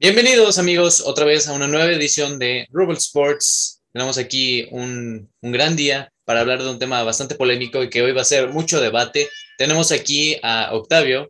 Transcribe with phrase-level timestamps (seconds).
[0.00, 3.82] Bienvenidos amigos otra vez a una nueva edición de Rubble Sports.
[3.92, 8.00] Tenemos aquí un, un, gran día para hablar de un tema bastante polémico y que
[8.00, 9.28] hoy va a ser mucho debate.
[9.58, 11.28] Tenemos aquí a Octavio.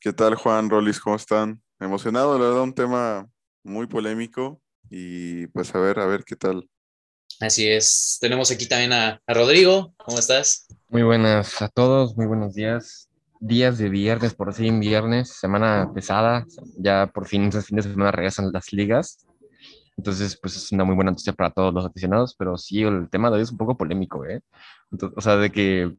[0.00, 1.00] ¿Qué tal Juan, Rolis?
[1.00, 1.60] ¿Cómo están?
[1.80, 3.28] Emocionado, la verdad, un tema
[3.64, 6.70] muy polémico y pues a ver, a ver qué tal.
[7.40, 8.18] Así es.
[8.20, 9.92] Tenemos aquí también a, a Rodrigo.
[9.96, 10.68] ¿Cómo estás?
[10.86, 13.09] Muy buenas a todos, muy buenos días
[13.40, 16.46] días de viernes, por fin viernes, semana pesada,
[16.76, 19.26] ya por fin esos fines de semana regresan las ligas.
[19.96, 23.30] Entonces, pues es una muy buena noticia para todos los aficionados, pero sí, el tema
[23.30, 24.40] de hoy es un poco polémico, ¿eh?
[25.16, 25.94] o sea, de que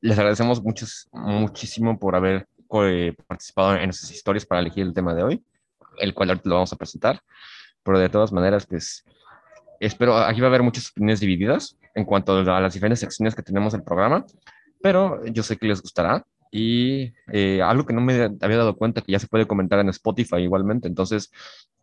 [0.00, 2.46] les agradecemos muchos, muchísimo por haber
[3.26, 5.44] participado en nuestras historias para elegir el tema de hoy,
[5.98, 7.20] el cual ahorita lo vamos a presentar,
[7.82, 9.04] pero de todas maneras, pues
[9.80, 13.42] espero, aquí va a haber muchas opiniones divididas en cuanto a las diferentes secciones que
[13.42, 14.24] tenemos del programa,
[14.82, 19.00] pero yo sé que les gustará y eh, algo que no me había dado cuenta,
[19.00, 20.88] que ya se puede comentar en Spotify igualmente.
[20.88, 21.30] Entonces,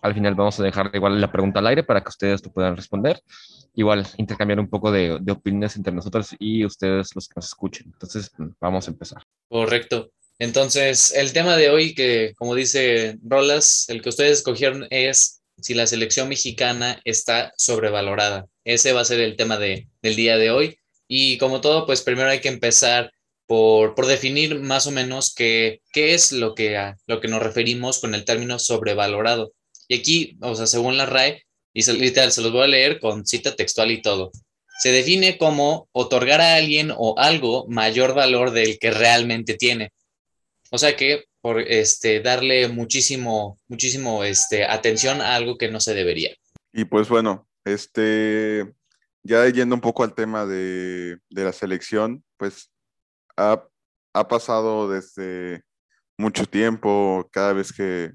[0.01, 2.75] al final vamos a dejar igual la pregunta al aire para que ustedes lo puedan
[2.75, 3.21] responder.
[3.73, 7.87] Igual, intercambiar un poco de, de opiniones entre nosotros y ustedes los que nos escuchen.
[7.93, 9.23] Entonces, vamos a empezar.
[9.49, 10.11] Correcto.
[10.37, 15.73] Entonces, el tema de hoy, que como dice Rolas, el que ustedes escogieron es si
[15.73, 18.45] la selección mexicana está sobrevalorada.
[18.65, 20.77] Ese va a ser el tema de, del día de hoy.
[21.07, 23.11] Y como todo, pues primero hay que empezar
[23.47, 27.41] por, por definir más o menos qué, qué es lo que, a lo que nos
[27.41, 29.53] referimos con el término sobrevalorado.
[29.87, 32.99] Y aquí, o sea, según la RAE, y se, literal, se los voy a leer
[32.99, 34.31] con cita textual y todo.
[34.79, 39.91] Se define como otorgar a alguien o algo mayor valor del que realmente tiene.
[40.71, 45.93] O sea que por este, darle muchísimo, muchísimo este, atención a algo que no se
[45.93, 46.35] debería.
[46.73, 48.73] Y pues bueno, este,
[49.23, 52.71] ya yendo un poco al tema de, de la selección, pues
[53.37, 55.63] ha, pasado desde
[56.17, 58.13] mucho tiempo, cada vez que,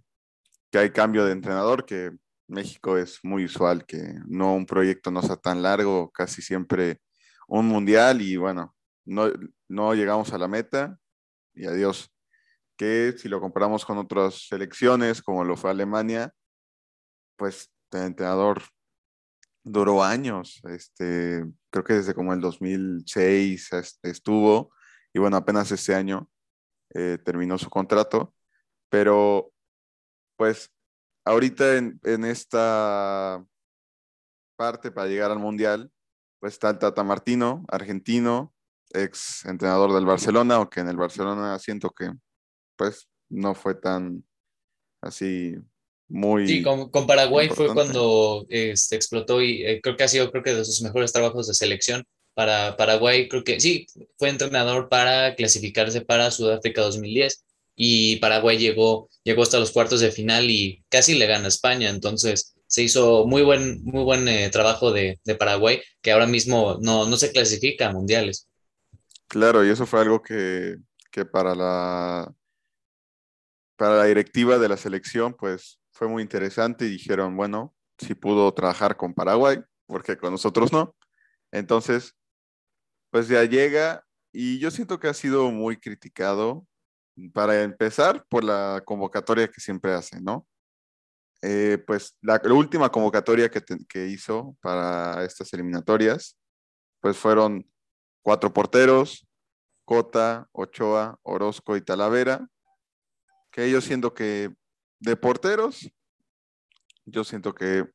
[0.73, 2.13] hay cambio de entrenador, que
[2.47, 7.01] México es muy usual que no un proyecto no sea tan largo, casi siempre
[7.49, 8.75] un mundial y bueno,
[9.05, 9.31] no,
[9.69, 10.97] no llegamos a la meta
[11.55, 12.13] y adiós.
[12.77, 16.33] Que si lo comparamos con otras selecciones, como lo fue Alemania,
[17.37, 18.63] pues el entrenador
[19.63, 23.71] duró años, este, creo que desde como el 2006
[24.03, 24.73] estuvo
[25.13, 26.29] y bueno, apenas este año
[26.95, 28.35] eh, terminó su contrato,
[28.89, 29.53] pero
[30.37, 30.71] pues
[31.25, 33.45] ahorita en, esta
[34.57, 35.91] parte para llegar al Mundial,
[36.39, 38.55] pues está el Tata Martino, argentino,
[38.91, 42.11] ex entrenador del Barcelona, aunque en el Barcelona siento que
[42.77, 44.25] pues no fue tan
[45.03, 45.57] así
[46.09, 46.47] muy...
[46.47, 50.55] Sí, con, Paraguay fue cuando este, explotó y eh, creo que ha sido creo que
[50.55, 52.05] de sus mejores trabajos de selección
[52.35, 53.87] para Paraguay, creo que sí,
[54.19, 60.13] fue entrenador para clasificarse para Sudáfrica 2010 y Paraguay llegó, llegó hasta los cuartos de
[60.13, 64.49] final y casi le gana a España, entonces se hizo muy buen, muy buen eh,
[64.51, 68.49] trabajo de, de, Paraguay, que ahora mismo no, no, se clasifica a mundiales.
[69.27, 70.77] Claro, y eso fue algo que,
[71.11, 72.33] que para, la,
[73.77, 78.53] para la directiva de la selección, pues fue muy interesante y dijeron, bueno, si pudo
[78.55, 80.95] trabajar con Paraguay, porque con nosotros no.
[81.51, 82.15] Entonces,
[83.11, 86.67] pues ya llega y yo siento que ha sido muy criticado
[87.35, 90.47] para empezar por la convocatoria que siempre hace, ¿no?
[91.43, 96.39] Eh, pues la, última convocatoria que, que, hizo para estas eliminatorias,
[97.01, 97.67] pues fueron
[98.23, 99.27] cuatro porteros,
[99.87, 102.47] Cota, Ochoa, Orozco y Talavera,
[103.51, 104.55] que yo siento que
[105.01, 105.91] de porteros,
[107.07, 107.91] yo siento que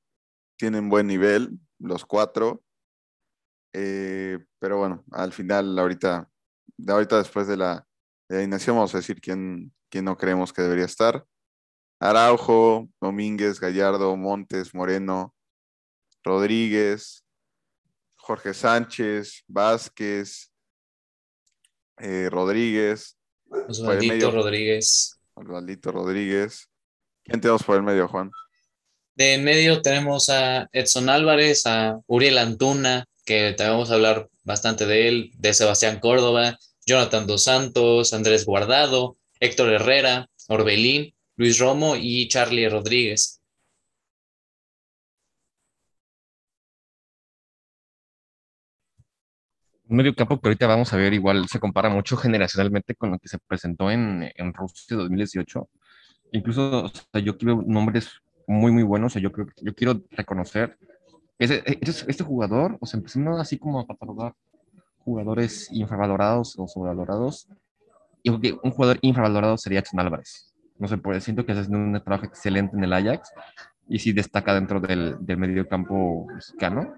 [0.58, 2.65] tienen buen nivel los cuatro,
[3.78, 6.30] eh, pero bueno, al final, ahorita,
[6.78, 7.86] de ahorita después de la,
[8.30, 11.26] de alineación, vamos a decir quién, quién no creemos que debería estar.
[12.00, 15.36] Araujo, Domínguez, Gallardo, Montes, Moreno,
[16.24, 17.26] Rodríguez,
[18.16, 20.54] Jorge Sánchez, Vázquez,
[21.98, 23.18] eh, Rodríguez.
[23.68, 25.20] Osvaldito Rodríguez.
[25.34, 26.70] Osvaldito Rodríguez.
[27.26, 28.32] ¿Quién tenemos por el medio, Juan?
[29.16, 34.30] De en medio tenemos a Edson Álvarez, a Uriel Antuna, que te vamos a hablar
[34.44, 41.60] bastante de él, de Sebastián Córdoba, Jonathan Dos Santos, Andrés Guardado, Héctor Herrera, Orbelín, Luis
[41.60, 43.42] Romo y Charlie Rodríguez.
[49.88, 53.20] Un medio campo que ahorita vamos a ver igual se compara mucho generacionalmente con lo
[53.20, 55.70] que se presentó en, en Rusia 2018.
[56.32, 58.10] Incluso yo quiero nombres
[58.48, 59.14] muy, muy buenos.
[59.14, 60.78] yo, creo, yo quiero reconocer
[61.38, 64.34] ese, este jugador, o sea, empezando así como a catalogar
[65.00, 67.48] jugadores infravalorados o sobrevalorados,
[68.24, 70.52] y un jugador infravalorado sería Edson Álvarez.
[70.80, 73.32] no sé, pues siento que está haciendo un trabajo excelente en el Ajax
[73.88, 76.96] y sí destaca dentro del, del medio campo mexicano.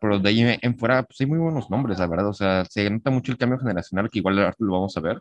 [0.00, 2.28] Pero de ahí en fuera, pues hay muy buenos nombres, la verdad.
[2.28, 5.20] O sea, se nota mucho el cambio generacional, que igual lo vamos a ver.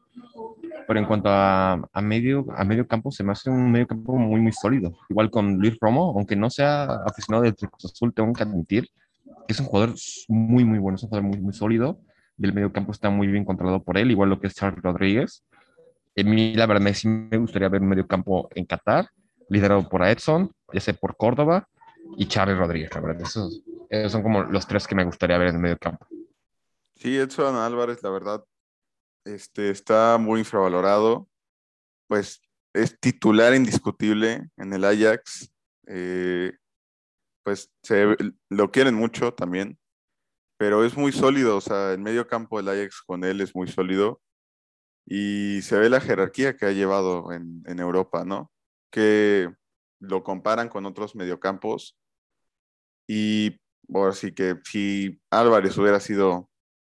[0.88, 4.16] Pero en cuanto a, a, medio, a medio campo, se me hace un medio campo
[4.16, 4.96] muy, muy sólido.
[5.10, 8.90] Igual con Luis Romo, aunque no sea aficionado del Cruz Azul, tengo que admitir
[9.48, 9.96] que es un jugador
[10.28, 12.00] muy, muy bueno, es un jugador muy, muy sólido.
[12.38, 14.82] Y el medio campo está muy bien controlado por él, igual lo que es Charles
[14.84, 15.44] Rodríguez.
[16.18, 19.10] A mí, la verdad, sí me gustaría ver un medio campo en Qatar,
[19.50, 21.68] liderado por Edson, ya sea por Córdoba
[22.18, 23.22] y Charles Rodríguez, la verdad.
[23.22, 26.06] Esos, esos son como los tres que me gustaría ver en el medio campo.
[26.96, 28.44] Sí, Edson Álvarez, la verdad,
[29.26, 31.28] este, está muy infravalorado.
[32.08, 32.42] Pues
[32.74, 35.52] es titular indiscutible en el Ajax.
[35.88, 36.54] Eh,
[37.44, 38.16] pues se,
[38.50, 39.78] lo quieren mucho también,
[40.58, 41.58] pero es muy sólido.
[41.58, 44.22] O sea, el medio campo del Ajax con él es muy sólido.
[45.08, 48.52] Y se ve la jerarquía que ha llevado en, Europa, ¿no?
[48.92, 49.54] Que
[50.00, 51.98] lo comparan con otros mediocampos.
[53.08, 53.62] Y
[53.94, 56.50] ahora sí que si Álvarez hubiera sido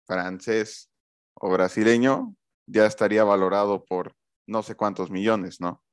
[0.06, 0.91] francés
[1.36, 2.36] o brasileño,
[2.68, 4.16] ya estaría valorado por
[4.48, 5.84] no sé cuántos millones, ¿no?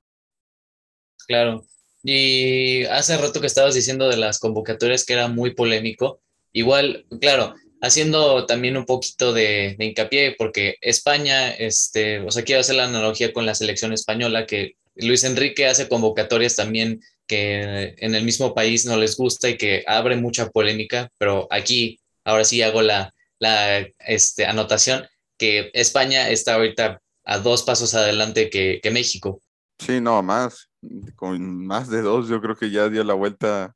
[1.26, 1.64] Claro.
[2.02, 6.20] Y hace rato que estabas diciendo de las convocatorias que era muy polémico.
[6.52, 12.60] Igual, claro, haciendo también un poquito de, de, hincapié, porque España, este, o sea, quiero
[12.60, 18.14] hacer la analogía con la selección española, que Luis Enrique hace convocatorias también que en
[18.14, 22.62] el mismo país no les gusta y que abre mucha polémica, pero aquí, ahora sí
[22.62, 25.06] hago la, la este, anotación,
[25.38, 29.40] que España está ahorita a dos pasos adelante que, que México.
[29.78, 30.70] Sí, no, más,
[31.14, 33.74] con más de dos, yo creo que ya dio la vuelta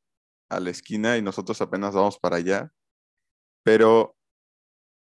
[0.51, 2.73] a la esquina y nosotros apenas vamos para allá.
[3.65, 4.17] Pero,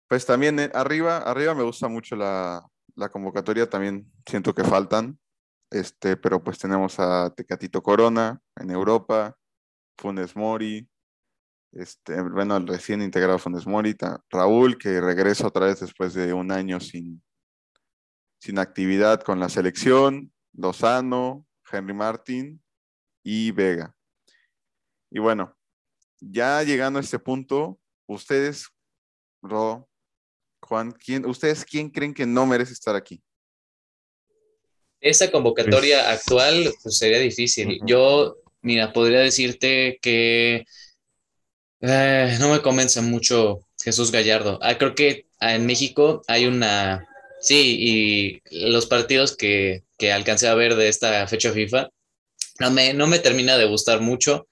[0.09, 5.19] pues también eh, arriba, arriba me gusta mucho la, la convocatoria, también siento que faltan,
[5.71, 9.37] este, pero pues tenemos a Tecatito Corona en Europa,
[9.99, 10.89] Funes Mori,
[11.73, 13.97] este, bueno, el recién integrado Funes Mori,
[14.31, 17.23] Raúl, que regresa otra vez después de un año sin,
[18.39, 22.63] sin actividad con la selección, Lozano, Henry Martin
[23.23, 23.95] y Vega.
[25.11, 25.57] Y bueno,
[26.21, 28.69] ya llegando a este punto, ustedes,
[29.43, 29.89] Ro,
[30.61, 33.23] Juan, ¿quién, ¿ustedes quién creen que no merece estar aquí?
[35.01, 37.69] Esa convocatoria pues, actual pues, sería difícil.
[37.69, 37.87] Uh -huh.
[37.87, 40.65] Yo, mira, podría decirte que
[41.83, 44.59] eh, no me convence mucho Jesús Gallardo.
[44.63, 47.09] Ah, creo que en México hay una...
[47.41, 51.91] Sí, y los partidos que, que alcancé a ver de esta fecha FIFA
[52.61, 54.47] no me, no me termina de gustar mucho.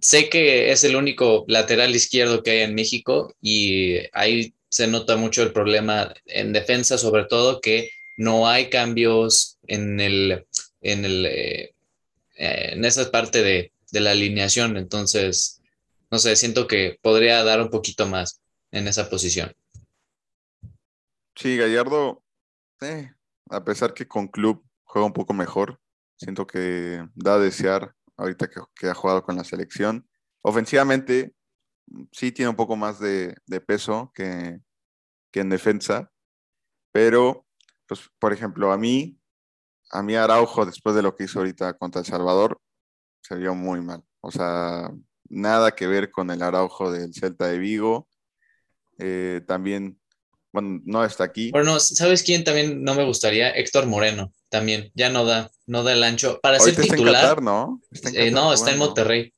[0.00, 5.16] Sé que es el único lateral izquierdo que hay en México y ahí se nota
[5.16, 10.46] mucho el problema en defensa, sobre todo que no hay cambios en, el,
[10.82, 11.74] en, el, eh,
[12.36, 14.76] en esa parte de, de, la alineación.
[14.76, 15.57] Entonces,
[16.10, 18.40] no sé, siento que podría dar un poquito más
[18.70, 19.54] en esa posición.
[21.34, 22.22] Sí, Gallardo,
[23.50, 25.80] a pesar que con club juega un poco mejor,
[26.16, 30.08] siento que da a desear ahorita que, que ha jugado con la selección.
[30.42, 31.34] Ofensivamente,
[32.12, 34.60] sí tiene un poco más de, de peso que,
[35.30, 36.10] que en defensa,
[36.92, 37.46] pero
[37.86, 39.18] pues, por ejemplo, a mí,
[39.90, 42.60] a mí Araujo, después de lo que hizo ahorita contra El Salvador,
[43.22, 44.04] se vio muy mal.
[44.20, 44.90] O sea,
[45.28, 48.08] nada que ver con el Araujo del Celta de Vigo.
[48.98, 49.98] Eh, también,
[50.52, 51.50] bueno, no está aquí.
[51.50, 53.50] Bueno, ¿sabes quién también no me gustaría?
[53.50, 54.90] Héctor Moreno, también.
[54.94, 56.40] Ya no da, no da el ancho.
[56.42, 57.14] Para ahorita ser titular.
[57.14, 57.80] Está en Qatar, ¿no?
[57.90, 59.32] Está en Qatar, eh, no, está en Monterrey.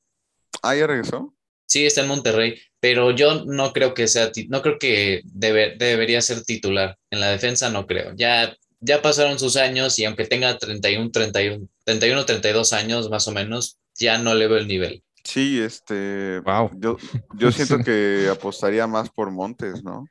[0.61, 1.33] Ah, ya regresó.
[1.65, 6.21] Sí, está en Monterrey, pero yo no creo que sea, no creo que debe, debería
[6.21, 6.97] ser titular.
[7.09, 8.13] En la defensa no creo.
[8.15, 13.31] Ya, ya pasaron sus años y aunque tenga 31, 31, 31, 32 años más o
[13.31, 15.01] menos, ya no le veo el nivel.
[15.23, 16.71] Sí, este, wow.
[16.77, 16.97] yo,
[17.37, 20.05] yo siento que apostaría más por Montes, ¿no?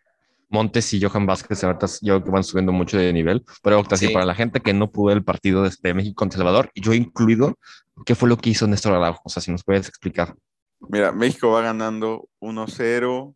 [0.49, 4.09] Montes y Johan Vázquez ahorita yo creo que van subiendo mucho de nivel, pero sí.
[4.09, 6.93] para la gente que no pudo el partido de, de México contra El Salvador, yo
[6.93, 7.57] incluido,
[8.05, 9.23] ¿qué fue lo que hizo Néstor Araujo?
[9.25, 10.35] O sea, si nos puedes explicar.
[10.89, 13.35] Mira, México va ganando 1-0,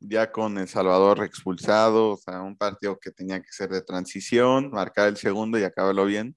[0.00, 4.70] ya con El Salvador expulsado, o sea, un partido que tenía que ser de transición,
[4.70, 6.36] marcar el segundo y acabarlo bien.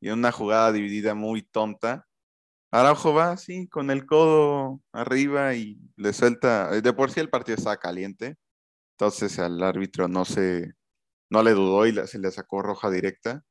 [0.00, 2.06] Y una jugada dividida muy tonta.
[2.70, 6.70] Araujo va así, con el codo arriba y le suelta.
[6.70, 8.36] De por sí el partido estaba caliente,
[8.94, 10.74] entonces al árbitro no se,
[11.30, 13.42] no le dudó y se le sacó roja directa.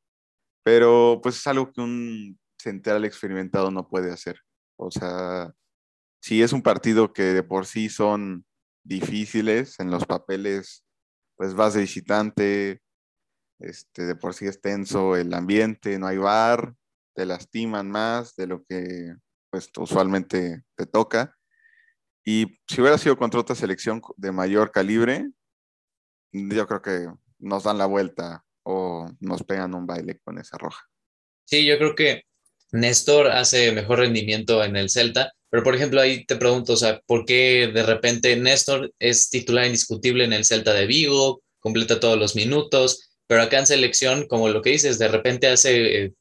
[0.64, 4.40] Pero pues es algo que un central experimentado no puede hacer.
[4.78, 5.54] O sea,
[6.22, 8.46] sí es un partido que de por sí son
[8.84, 10.84] difíciles en los papeles,
[11.38, 12.82] pues vas de visitante,
[13.60, 16.76] este, de por sí es tenso el ambiente, no hay bar,
[17.16, 19.16] te lastiman más de lo que
[19.50, 21.36] pues usualmente te toca.
[22.26, 25.30] Y si hubiera sido contra otra selección de mayor calibre,
[26.34, 27.08] yo creo que
[27.40, 30.84] nos dan la vuelta o nos pegan un baile con esa roja.
[31.46, 32.24] Sí, yo creo que
[32.72, 37.00] Néstor hace mejor rendimiento en el Celta, pero por ejemplo ahí te pregunto, o sea,
[37.06, 42.18] ¿por qué de repente Néstor es titular indiscutible en el Celta de Vigo, completa todos
[42.18, 46.14] los minutos, pero acá en selección, como lo que dices, de repente hace eh,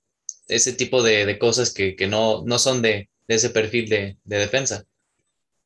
[0.49, 4.85] ese tipo de, cosas que, no, no son de, ese perfil de, de defensa?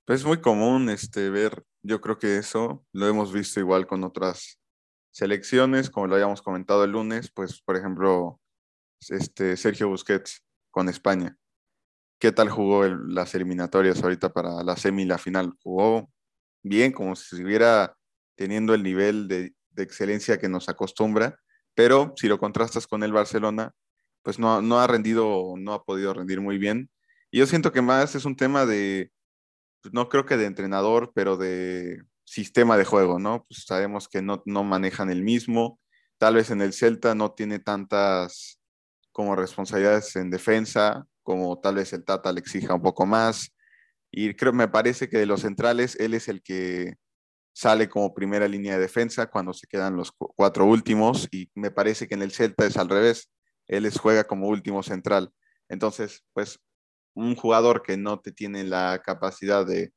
[0.05, 4.05] Pues es muy común este, ver, yo creo que eso lo hemos visto igual con
[4.05, 4.59] otras
[5.11, 8.41] selecciones, como lo habíamos comentado el lunes, pues por ejemplo,
[9.09, 11.37] este, Sergio Busquets con España.
[12.21, 15.55] ¿Qué tal jugó las eliminatorias ahorita para la semi y la final?
[15.63, 16.11] Jugó
[16.63, 17.97] bien, como si estuviera
[18.37, 21.39] teniendo el nivel de, de excelencia que nos acostumbra,
[21.75, 23.73] pero si lo contrastas con el Barcelona,
[24.29, 26.91] pues no, no ha rendido, no ha podido rendir muy bien.
[27.31, 29.11] Y yo siento que más es un tema de,
[29.81, 33.47] pues, no creo que de entrenador, pero de sistema de juego, ¿no?
[33.49, 35.81] Pues sabemos que no, no manejan el mismo.
[36.19, 38.61] Tal vez en el Celta no tiene tantas
[39.13, 43.57] como responsabilidades en defensa, como tal vez el Tata le exija un poco más.
[44.13, 46.97] Y creo, me parece que de los centrales, él es el que
[47.55, 51.29] sale como primera línea de defensa cuando se quedan los cuatro últimos.
[51.33, 53.31] Y me parece que en el Celta es al revés.
[53.69, 55.33] Él es, juega como último central.
[55.69, 56.59] Entonces, pues
[57.15, 59.93] un jugador que no te tiene la capacidad de,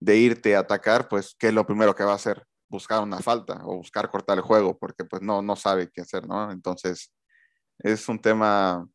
[0.00, 2.44] irte a atacar, pues, ¿qué es lo primero que va a hacer?
[2.68, 6.26] Buscar una falta o buscar cortar el juego, porque pues no, no sabe qué hacer,
[6.26, 6.50] ¿no?
[6.50, 7.12] Entonces,
[7.78, 8.86] es un tema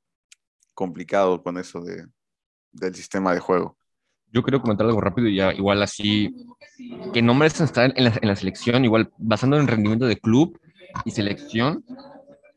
[0.73, 2.05] complicado con eso de,
[2.71, 3.77] del sistema de juego.
[4.31, 6.35] Yo quiero comentar algo rápido y ya, igual así,
[7.13, 10.59] que nombres están en la, en la selección, igual basando en rendimiento de club
[11.05, 11.85] y selección,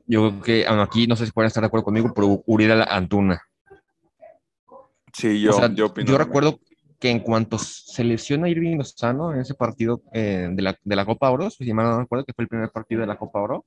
[0.09, 3.43] yo creo que aquí no sé si pueden estar de acuerdo conmigo, pero Uriel Antuna.
[5.13, 6.59] Sí, yo, yo, yo recuerdo
[6.99, 11.05] que en cuanto se lesiona Irving Lozano en ese partido eh, de, la, de, la,
[11.05, 13.65] Copa Oro, si mal no recuerdo que fue el primer partido de la Copa Oro.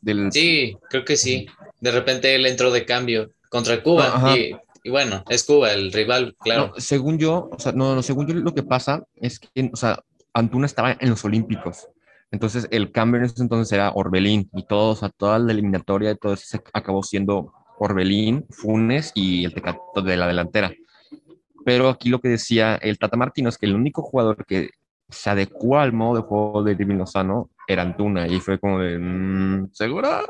[0.00, 0.32] Del...
[0.32, 1.46] Sí, creo que sí.
[1.80, 6.36] De repente él entró de cambio contra Cuba y, y, bueno, es Cuba el rival,
[6.40, 6.72] claro.
[6.74, 9.76] No, según yo, o sea, no, no, según yo lo que pasa es que, o
[9.76, 11.88] sea, Antuna estaba en los Olímpicos.
[12.34, 16.10] Entonces el cambio en ese entonces era Orbelín y todo, o sea, toda la eliminatoria
[16.10, 20.74] y todo eso acabó siendo Orbelín, Funes y el Tecato de la delantera.
[21.64, 24.70] Pero aquí lo que decía el Tata Martino es que el único jugador que
[25.08, 28.98] se adecuó al modo de juego de Irving Lozano era Antuna y fue como de,
[28.98, 30.26] mm, ¿seguro?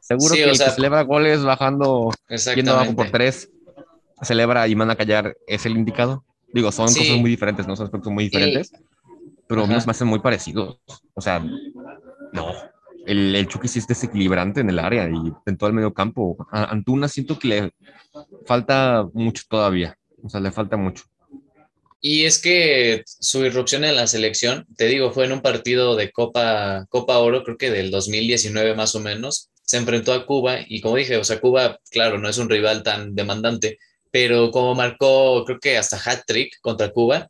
[0.00, 2.10] Seguro que el que celebra goles bajando,
[2.56, 3.52] yendo abajo por tres,
[4.20, 6.24] celebra y manda a callar, ¿es el indicado?
[6.52, 7.76] Digo, son cosas muy diferentes, ¿no?
[7.76, 8.72] Son aspectos muy diferentes,
[9.52, 10.78] pero me hacen muy parecidos.
[11.12, 11.38] O sea,
[12.32, 12.54] no,
[13.06, 16.38] el, el Chucky sí es desequilibrante en el área y en todo el medio campo.
[16.50, 17.70] A Antuna siento que le
[18.46, 19.98] falta mucho todavía.
[20.22, 21.04] O sea, le falta mucho.
[22.00, 26.10] Y es que su irrupción en la selección, te digo, fue en un partido de
[26.10, 29.50] Copa, Copa Oro, creo que del 2019 más o menos.
[29.64, 32.82] Se enfrentó a Cuba y como dije, o sea, Cuba, claro, no es un rival
[32.82, 33.78] tan demandante,
[34.10, 37.28] pero como marcó, creo que hasta hat-trick contra Cuba,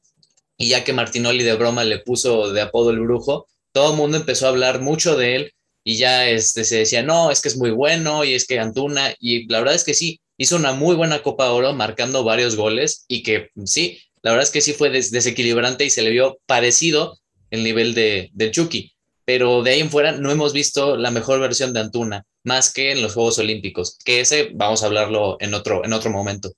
[0.62, 4.16] y ya que Martinoli de broma le puso de apodo el brujo, todo el mundo
[4.16, 7.56] empezó a hablar mucho de él y ya este, se decía, no, es que es
[7.56, 10.94] muy bueno y es que Antuna, y la verdad es que sí, hizo una muy
[10.94, 14.90] buena Copa Oro marcando varios goles y que sí, la verdad es que sí fue
[14.90, 17.18] desequilibrante y se le vio parecido
[17.50, 18.92] el nivel de, del Chucky,
[19.24, 22.92] pero de ahí en fuera no hemos visto la mejor versión de Antuna, más que
[22.92, 26.52] en los Juegos Olímpicos, que ese vamos a hablarlo en otro, en otro momento.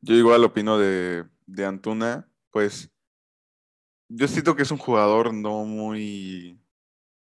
[0.00, 2.90] Yo igual opino de, de Antuna, pues
[4.08, 6.60] yo siento que es un jugador no muy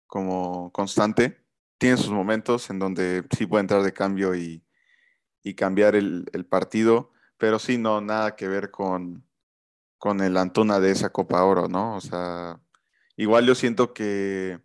[0.07, 1.45] como constante.
[1.79, 4.62] Tiene sus momentos en donde sí puede entrar de cambio y,
[5.57, 9.27] cambiar el, partido, pero sí, no, nada que ver con,
[9.99, 11.97] con el Antuna de esa Copa Oro, ¿no?
[11.97, 12.61] O sea,
[13.17, 14.61] igual yo siento que,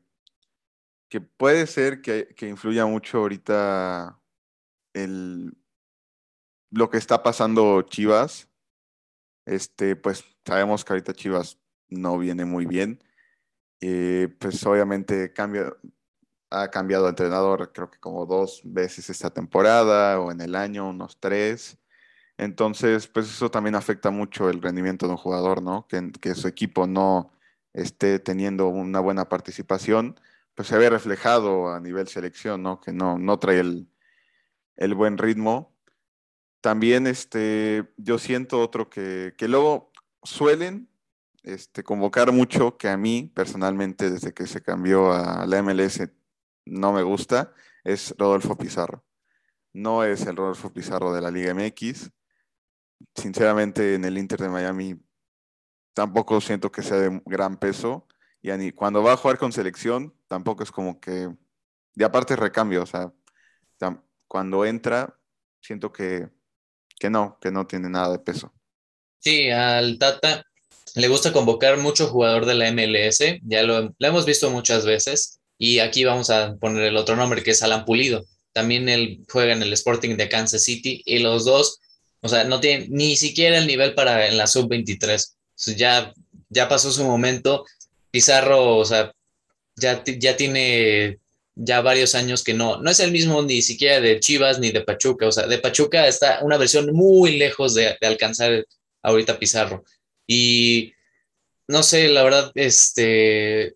[1.09, 4.19] que puede ser que, que influya mucho ahorita
[4.93, 5.53] el,
[6.71, 8.49] lo que está pasando Chivas.
[9.45, 11.59] Este, pues sabemos que ahorita Chivas
[11.89, 13.03] no viene muy bien.
[13.81, 15.73] Eh, pues obviamente cambia,
[16.49, 20.89] ha cambiado de entrenador creo que como dos veces esta temporada o en el año
[20.89, 21.77] unos tres.
[22.37, 25.87] Entonces, pues eso también afecta mucho el rendimiento de un jugador, ¿no?
[25.87, 27.31] Que, que su equipo no
[27.73, 30.19] esté teniendo una buena participación,
[30.55, 32.81] pues se ve reflejado a nivel selección, ¿no?
[32.81, 33.89] Que no, no trae el,
[34.77, 35.74] el buen ritmo.
[36.65, 39.91] También este, yo siento otro que, que luego
[40.23, 40.89] suelen
[41.43, 46.09] este, convocar mucho que a mí personalmente desde que se cambió a la MLS
[46.65, 47.53] no me gusta,
[47.83, 49.05] es Rodolfo Pizarro.
[49.73, 52.09] no es el Rodolfo Pizarro de la Liga MX.
[53.13, 54.99] Sinceramente, en el Inter de Miami
[55.93, 58.07] tampoco siento que sea de gran peso.
[58.41, 61.31] Y cuando va a jugar con selección, tampoco es como que.
[61.93, 63.13] Y aparte, recambio, o sea,
[64.27, 65.19] cuando entra,
[65.61, 66.33] siento que,
[66.99, 68.53] que no, que no tiene nada de peso.
[69.19, 70.45] Sí, al Tata
[70.95, 75.79] le gusta convocar mucho jugador de la MLS, ya lo, hemos visto muchas veces, y
[75.79, 78.25] aquí vamos a poner el otro nombre que es Alan Pulido.
[78.53, 81.79] También él juega en el Sporting de Kansas City y los dos,
[82.21, 85.35] o sea, no tienen ni siquiera el nivel para en la sub-23.
[85.75, 86.13] ya,
[86.49, 87.65] ya pasó su momento.
[88.11, 89.11] Pizarro, o sea,
[89.75, 91.19] ya, ya tiene
[91.55, 94.81] ya varios años que no, no es el mismo ni siquiera de Chivas ni de
[94.81, 95.27] Pachuca.
[95.27, 98.65] O sea, de Pachuca está una versión muy lejos de, alcanzar
[99.01, 99.83] ahorita Pizarro.
[100.27, 100.93] Y
[101.67, 103.75] no sé, la verdad, este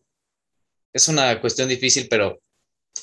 [0.94, 2.42] es una cuestión difícil, pero,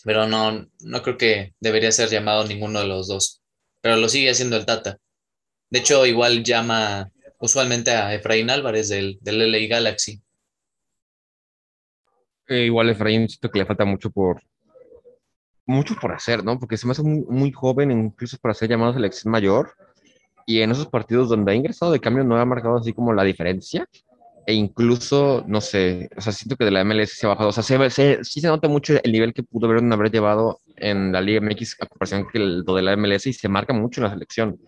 [0.04, 3.40] pero no, no creo que debería ser llamado ninguno de los dos.
[3.80, 4.98] Pero lo sigue haciendo el Tata.
[5.70, 10.20] De hecho, igual llama usualmente a Efraín Álvarez del, del LA Galaxy.
[12.48, 14.42] Eh, igual Efraín siento que le falta mucho por
[15.66, 16.58] mucho por hacer, ¿no?
[16.58, 19.74] Porque se me hace muy, muy joven, incluso para ser llamado selección mayor
[20.46, 23.24] y en esos partidos donde ha ingresado de cambio no ha marcado así como la
[23.24, 23.86] diferencia.
[24.46, 27.48] E incluso, no sé, o sea, siento que de la MLS se ha bajado.
[27.48, 31.10] O sea, se, sí se nota mucho el nivel que pudo haber, haber llevado en
[31.12, 34.04] la Liga MX a comparación que el, de la MLS y se marca mucho en
[34.04, 34.60] la selección.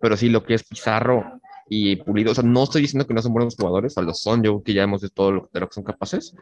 [0.00, 3.22] Pero sí, lo que es Pizarro y Pulido, o sea, no estoy diciendo que no
[3.22, 5.60] son buenos jugadores, o sea, lo son, yo que ya hemos de todo lo, de
[5.60, 6.34] lo que son capaces,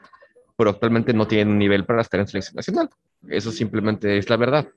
[0.58, 2.90] pero actualmente no tienen un nivel para estar en selección nacional.
[3.28, 4.68] Eso simplemente es la verdad.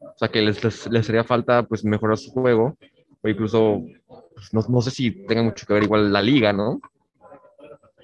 [0.00, 2.74] O sea, que les, les, les haría falta pues mejorar su juego
[3.22, 3.82] o incluso,
[4.34, 6.80] pues, no, no, sé si tenga mucho que ver igual la liga, ¿no?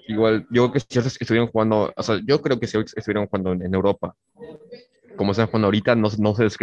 [0.09, 3.53] Igual, yo creo que si estuvieron jugando, o sea, yo creo que si estuvieron jugando
[3.53, 4.15] en, Europa,
[5.17, 6.59] como están jugando ahorita, no, no, se les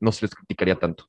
[0.00, 1.08] no se les criticaría tanto.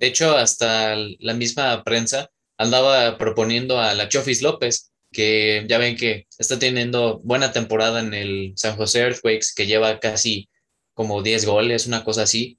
[0.00, 5.96] De hecho, hasta la misma prensa andaba proponiendo a la Chofis López, que ya ven
[5.96, 10.48] que está teniendo buena temporada en el San José Earthquakes, que lleva casi
[10.94, 12.58] como 10 goles, una cosa así,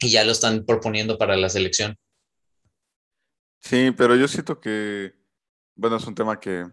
[0.00, 1.96] y ya lo están proponiendo para la selección.
[3.60, 5.14] Sí, pero yo siento que,
[5.74, 6.66] bueno, es un tema que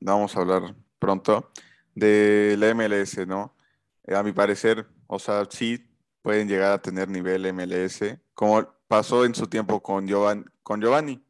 [0.00, 1.52] vamos a hablar pronto,
[1.94, 3.56] de la MLS, ¿no?
[4.06, 5.84] Eh, a mi parecer, o sea, sí
[6.22, 10.44] pueden llegar a tener nivel MLS, como pasó en su tiempo con Giovanni.
[10.62, 11.24] Con Giovanni,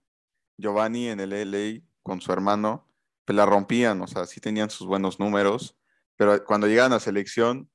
[0.57, 2.88] Giovanni en el LA, con su hermano,
[3.29, 5.77] pues la rompían, o sea, sí tenían sus buenos números,
[6.17, 7.71] pero cuando llegaban a selección,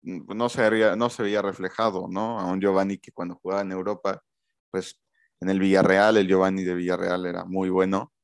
[0.00, 2.40] mm, no se, veía, no se veía reflejado, ¿no?
[2.40, 4.22] A un Giovanni que cuando jugaba en Europa,
[4.70, 4.98] pues
[5.40, 8.14] en el Villarreal, el Giovanni de Villarreal era muy bueno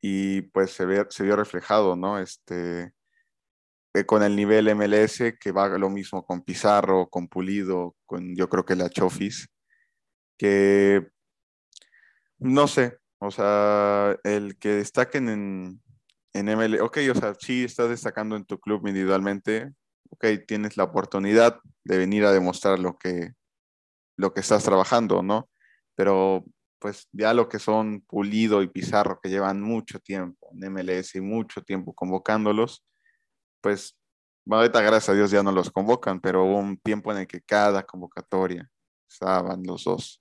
[0.00, 2.20] y pues se, ve, se vio reflejado, ¿no?
[2.20, 2.92] Este,
[3.92, 8.48] eh, con el nivel MLS, que va lo mismo con Pizarro, con Pulido, con yo
[8.48, 9.48] creo que la Chofis,
[10.38, 11.08] que
[12.38, 15.82] no sé, o sea, el que destaquen en,
[16.38, 19.72] en ML, ok, o sea, sí estás destacando en tu club individualmente,
[20.10, 23.32] ok, tienes la oportunidad de venir a demostrar lo que,
[24.16, 25.48] lo que estás trabajando, ¿no?
[25.96, 26.44] pero
[26.78, 31.20] pues ya lo que son Pulido y Pizarro, que llevan mucho tiempo en MLS y
[31.20, 32.84] mucho tiempo convocándolos,
[33.60, 33.96] pues
[34.48, 37.40] ahorita gracias a Dios ya no los convocan, pero hubo un tiempo en el que
[37.40, 38.70] cada convocatoria
[39.10, 40.20] estaban los dos.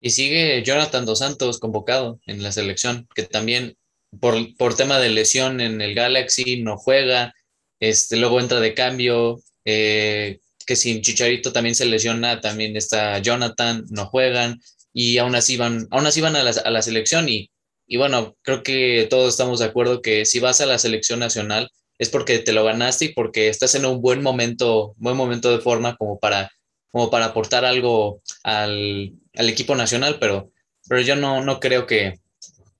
[0.00, 3.76] Y sigue Jonathan Dos Santos convocado en la selección, que también
[4.20, 7.34] por, por tema de lesión en el Galaxy no juega,
[7.80, 13.84] este, luego entra de cambio, eh, que sin Chicharito también se lesiona, también está Jonathan,
[13.90, 14.60] no juegan
[14.92, 17.50] y aún así van, aún así van a, la, a la selección y,
[17.86, 21.70] y bueno, creo que todos estamos de acuerdo que si vas a la selección nacional
[21.98, 25.62] es porque te lo ganaste y porque estás en un buen momento, buen momento de
[25.62, 26.50] forma como para,
[26.90, 30.50] como para aportar algo al, al equipo nacional, pero,
[30.88, 32.14] pero yo no, no creo que,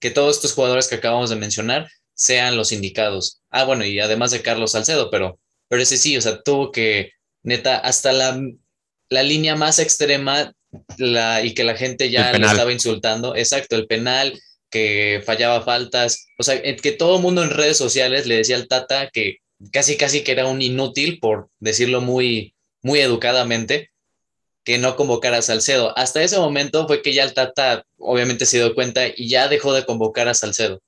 [0.01, 3.41] que todos estos jugadores que acabamos de mencionar sean los indicados.
[3.51, 7.13] Ah, bueno, y además de Carlos Salcedo, pero, pero ese sí, o sea, tuvo que,
[7.43, 8.41] neta, hasta la,
[9.09, 10.53] la línea más extrema
[10.99, 13.37] la, y que la gente ya le estaba insultando.
[13.37, 14.39] Exacto, el penal,
[14.71, 18.69] que fallaba faltas, o sea, que todo el mundo en redes sociales le decía al
[18.69, 19.39] Tata que
[19.73, 23.91] casi, casi que era un inútil, por decirlo muy, muy educadamente,
[24.67, 25.97] que no convocara a Salcedo.
[25.97, 29.73] Hasta ese momento fue que ya el Tata obviamente se dio cuenta y ya dejó
[29.73, 30.81] de convocar a Salcedo.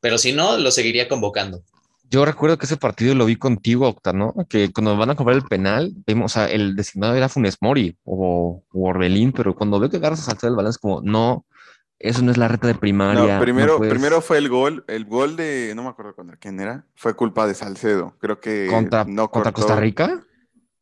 [0.00, 1.62] Pero si no, lo seguiría convocando.
[2.10, 4.34] Yo recuerdo que ese partido lo vi contigo, Octa, ¿no?
[4.46, 7.96] Que cuando van a cobrar el penal, vemos, o sea, el designado era Funes Mori
[8.04, 11.46] o, Orbelín, pero cuando veo que agarras a saltar el balón es como, no,
[11.98, 13.38] eso no es la reta de primaria.
[13.38, 16.84] No, primero, primero fue el gol, el gol de, no me acuerdo contra quién era,
[16.94, 18.18] fue culpa de Salcedo.
[18.20, 20.22] Creo que contra, no contra Costa Rica.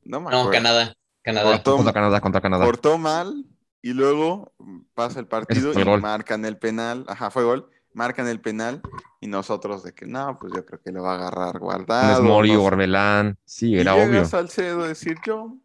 [0.02, 0.44] No, me acuerdo.
[0.46, 0.96] no Canadá.
[1.22, 1.62] Canadá.
[1.62, 2.64] contra Canadá, contra Canadá.
[2.64, 3.46] Cortó mal
[3.80, 4.52] y luego
[4.94, 7.04] pasa el partido y marcan el penal.
[7.08, 7.68] Ajá, fue gol.
[7.94, 8.80] Marcan el penal
[9.20, 12.14] y nosotros de que no, pues yo creo que lo va a agarrar guardado.
[12.14, 14.24] Es Mori, Orbelán, sí, era y obvio.
[14.24, 15.58] Salcedo decir yo,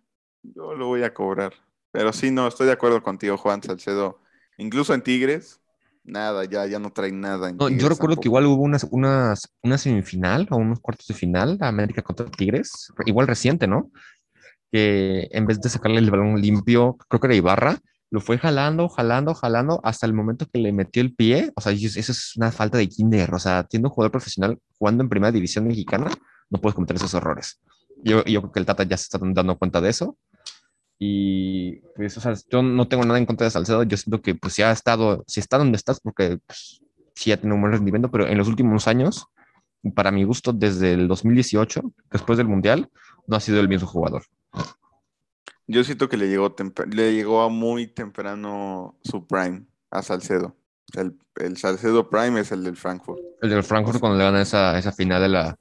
[0.44, 1.54] yo lo voy a cobrar.
[1.92, 4.20] Pero sí, no, estoy de acuerdo contigo, Juan Salcedo.
[4.58, 5.62] Incluso en Tigres,
[6.04, 7.52] nada, ya, ya no trae nada.
[7.72, 8.78] yo recuerdo que igual hubo una,
[9.62, 13.90] una semifinal o unos cuartos de final, América contra Tigres, igual reciente, ¿no?
[14.72, 18.88] Que en vez de sacarle el balón limpio, creo que era Ibarra, lo fue jalando,
[18.90, 21.52] jalando, jalando hasta el momento que le metió el pie.
[21.56, 23.34] O sea, eso es una falta de kinder.
[23.34, 26.10] O sea, siendo un jugador profesional jugando en primera división mexicana,
[26.50, 27.60] no puedes cometer esos errores.
[28.04, 30.18] Yo, yo creo que el Tata ya se está dando cuenta de eso.
[31.00, 33.84] Y pues, o sea, yo no tengo nada en contra de Salcedo.
[33.84, 36.82] Yo siento que, pues, si ha estado, si está donde estás, porque pues,
[37.14, 39.28] sí ha tenido un buen rendimiento, pero en los últimos años,
[39.96, 42.90] para mi gusto, desde el 2018, después del Mundial,
[43.28, 44.24] no ha sido el mismo jugador.
[45.68, 46.56] Yo siento que le llegó,
[46.90, 50.56] le llegó a muy temprano su prime a Salcedo.
[50.94, 53.20] El, el, Salcedo Prime es el del Frankfurt.
[53.42, 55.58] El del Frankfurt cuando le gana esa, esa final de la,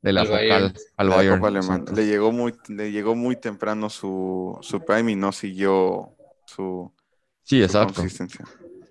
[0.00, 1.84] de la focal al Bayern.
[1.94, 6.90] Le llegó muy, le llegó muy temprano su, su prime y no siguió su,
[7.42, 7.94] sí, exacto.
[7.94, 8.46] consistencia.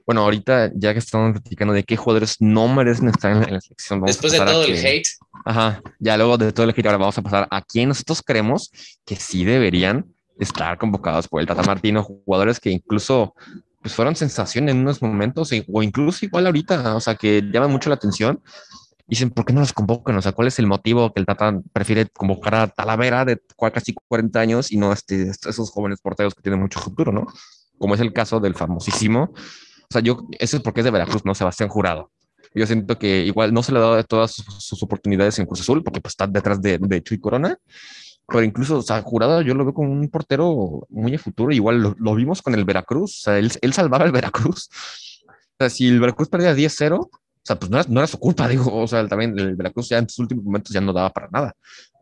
[0.10, 4.02] Bueno, ahorita ya que estamos platicando de qué jugadores no merecen estar en la, selección.
[4.02, 5.08] Después de todo el hate.
[5.45, 8.72] Ajá, ya luego de todo el hate, ahora vamos a pasar a quién nosotros creemos
[9.06, 10.08] que sí deberían
[10.39, 13.36] estar convocados por el Tata Martino, jugadores que incluso
[13.84, 17.89] pues fueron sensación en unos momentos, o incluso igual ahorita, o sea, que llaman mucho
[17.89, 18.41] la atención.
[19.06, 20.17] Dicen, ¿por qué no los convocan?
[20.17, 23.39] O sea, ¿cuál es el motivo que el Tata prefiere convocar a Talavera de
[23.72, 27.28] casi 40 años y no a este, esos jóvenes porteros que tienen mucho futuro, ¿no?
[27.78, 29.36] Como es el caso del famosísimo.
[29.89, 31.34] O sea, yo, eso es porque es de Veracruz, ¿no?
[31.34, 32.12] Sebastián Jurado.
[32.54, 35.84] Yo siento que igual no se le ha dado todas sus, oportunidades en Cruz Azul,
[35.84, 37.58] porque pues está detrás de, de Chuy Corona,
[38.28, 41.52] pero incluso, o sea, Jurado yo lo veo como un portero muy a futuro.
[41.52, 43.19] Igual lo, vimos con el Veracruz.
[43.19, 44.69] O sea, él, él, salvaba el Veracruz.
[45.28, 47.10] O sea, si el Veracruz perdía 10-0, o
[47.43, 48.75] sea, pues no era, no era, su culpa, digo.
[48.75, 51.54] O sea, también el Veracruz ya en sus últimos momentos ya no daba para nada.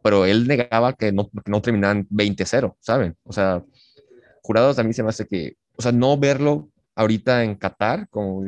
[0.04, 3.16] Pero él negaba que no, que no terminaran 20-0, ¿saben?
[3.24, 3.64] O sea,
[4.42, 8.44] Jurado también se me hace que, o sea, no verlo ahorita en Qatar como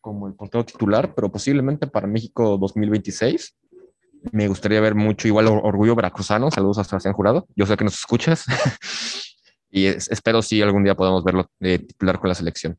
[0.00, 3.54] como el portero titular, pero posiblemente para México 2026
[4.32, 6.50] me gustaría ver mucho, igual Orgullo Veracruzano.
[6.50, 7.46] Saludos a Sebastián Jurado.
[7.54, 8.44] Yo sé que nos escuchas.
[9.70, 12.78] y espero si algún día podamos verlo titular con la selección.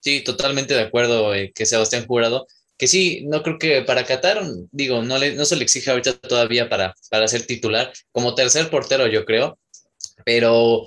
[0.00, 2.46] Sí, totalmente de acuerdo eh, que Sebastián Jurado.
[2.76, 6.12] Que sí, no creo que para Qatar, digo, no, le, no se le exige ahorita
[6.18, 7.92] todavía para, para ser titular.
[8.12, 9.58] Como tercer portero, yo creo.
[10.24, 10.84] Pero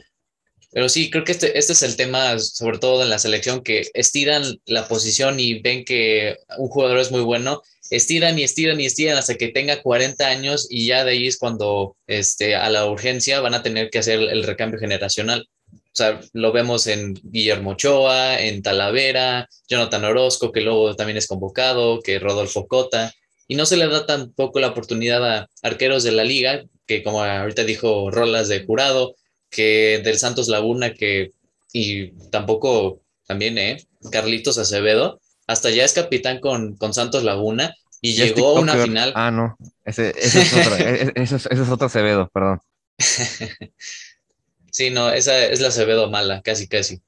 [0.71, 3.87] pero sí, creo que este, este es el tema, sobre todo en la selección, que
[3.93, 8.85] estiran la posición y ven que un jugador es muy bueno, estiran y estiran y
[8.85, 12.85] estiran hasta que tenga 40 años y ya de ahí es cuando este, a la
[12.85, 15.47] urgencia van a tener que hacer el recambio generacional.
[15.71, 21.27] O sea, lo vemos en Guillermo Ochoa, en Talavera, Jonathan Orozco, que luego también es
[21.27, 23.11] convocado, que Rodolfo Cota,
[23.47, 27.23] y no se le da tampoco la oportunidad a arqueros de la liga, que como
[27.23, 29.15] ahorita dijo Rolas de Jurado,
[29.49, 31.33] que del Santos Laguna, que,
[31.73, 33.85] y tampoco también, ¿eh?
[34.11, 39.11] Carlitos Acevedo, hasta ya es capitán con, con Santos Laguna y llegó a una final.
[39.15, 42.59] Ah, no, ese, es otro, e, e, ese, es, otro Acevedo, perdón.
[44.71, 47.01] sí, no, esa es la Acevedo mala, casi, casi.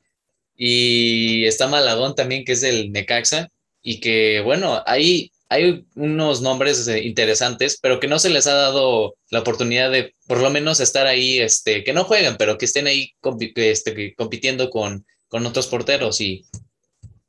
[0.56, 3.50] Y está Malagón también, que es del Necaxa,
[3.82, 8.54] y que, bueno, ahí hay unos nombres eh, interesantes, pero que no se les ha
[8.54, 12.64] dado la oportunidad de por lo menos estar ahí, este, que no jueguen, pero que
[12.64, 13.14] estén ahí
[13.56, 16.46] este, compitiendo con, con otros porteros y,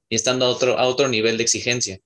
[0.09, 1.99] y, estando a otro, a otro nivel de exigencia.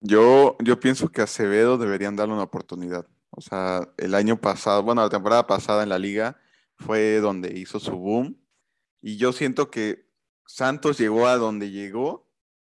[0.00, 3.04] Yo, yo pienso que Acevedo deberían darle una oportunidad.
[3.30, 6.38] O sea, el año pasado, bueno, la temporada pasada en la liga
[6.76, 8.40] fue donde hizo su boom.
[9.00, 10.06] Y yo siento que
[10.46, 12.28] Santos llegó a donde llegó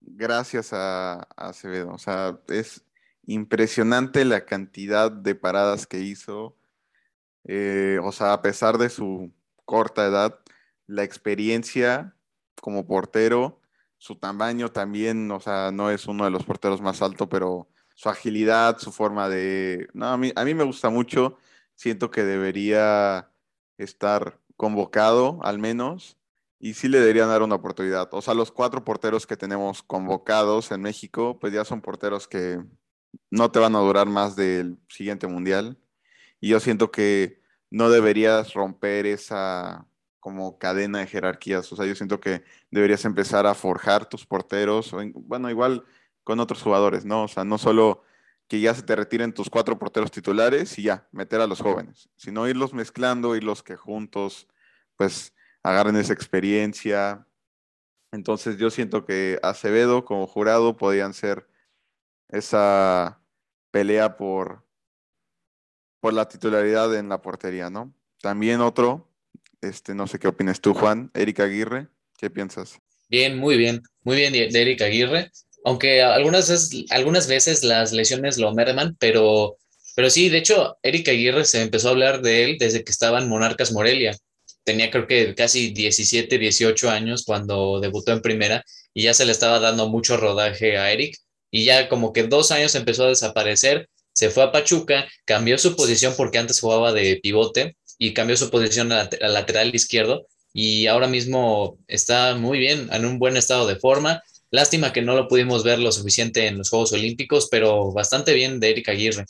[0.05, 1.91] gracias a, Acevedo.
[1.93, 2.85] O sea, es
[3.25, 6.57] impresionante la cantidad de paradas que hizo.
[7.45, 9.31] Eh, o sea, a pesar de su
[9.65, 10.39] corta edad,
[10.87, 12.15] la experiencia
[12.61, 13.61] como portero,
[13.97, 18.09] su tamaño también, o sea, no es uno de los porteros más altos, pero su
[18.09, 19.87] agilidad, su forma de...
[19.93, 21.37] No, a mí, a mí me gusta mucho,
[21.75, 23.31] siento que debería
[23.77, 26.17] estar convocado al menos
[26.59, 28.09] y sí le deberían dar una oportunidad.
[28.11, 32.59] O sea, los cuatro porteros que tenemos convocados en México, pues ya son porteros que
[33.29, 35.77] no te van a durar más del siguiente mundial.
[36.39, 39.87] Y yo siento que no deberías romper esa
[40.19, 41.71] como cadena de jerarquías.
[41.71, 45.85] O sea, yo siento que deberías empezar a forjar tus porteros, o bueno, igual
[46.23, 47.25] con otros jugadores, ¿no?
[47.25, 48.01] O sea, no solo
[48.47, 52.09] que ya se te retiren tus cuatro porteros titulares y ya, meter a los jóvenes,
[52.15, 54.47] sino irlos mezclando, irlos que juntos,
[54.97, 55.34] pues
[55.65, 57.25] agarren esa experiencia.
[58.11, 61.47] Entonces yo siento que Acevedo como jurado podían ser
[62.29, 63.19] esa
[63.71, 64.63] pelea por,
[65.99, 67.93] por la titularidad en la portería, ¿no?
[68.21, 69.09] También otro,
[69.61, 72.79] este, no sé qué opinas tú, Juan, Erika Aguirre, ¿qué piensas?
[73.09, 75.31] Bien, muy bien, muy bien de Erika Aguirre,
[75.63, 79.57] aunque algunas veces, algunas veces las lesiones lo merman, pero,
[79.95, 83.19] pero sí, de hecho, Erika Aguirre se empezó a hablar de él desde que estaba
[83.19, 84.15] en Monarcas Morelia.
[84.65, 89.31] Tenía creo que casi 17, 18 años cuando debutó en primera y ya se le
[89.31, 91.17] estaba dando mucho rodaje a Eric
[91.51, 95.75] y ya como que dos años empezó a desaparecer, se fue a Pachuca, cambió su
[95.75, 101.07] posición porque antes jugaba de pivote y cambió su posición a, lateral izquierdo y ahora
[101.07, 104.23] mismo está muy bien, en un buen estado de forma.
[104.51, 108.59] Lástima que no lo pudimos ver lo suficiente en los Juegos Olímpicos, pero bastante bien
[108.59, 109.25] de Erika Aguirre.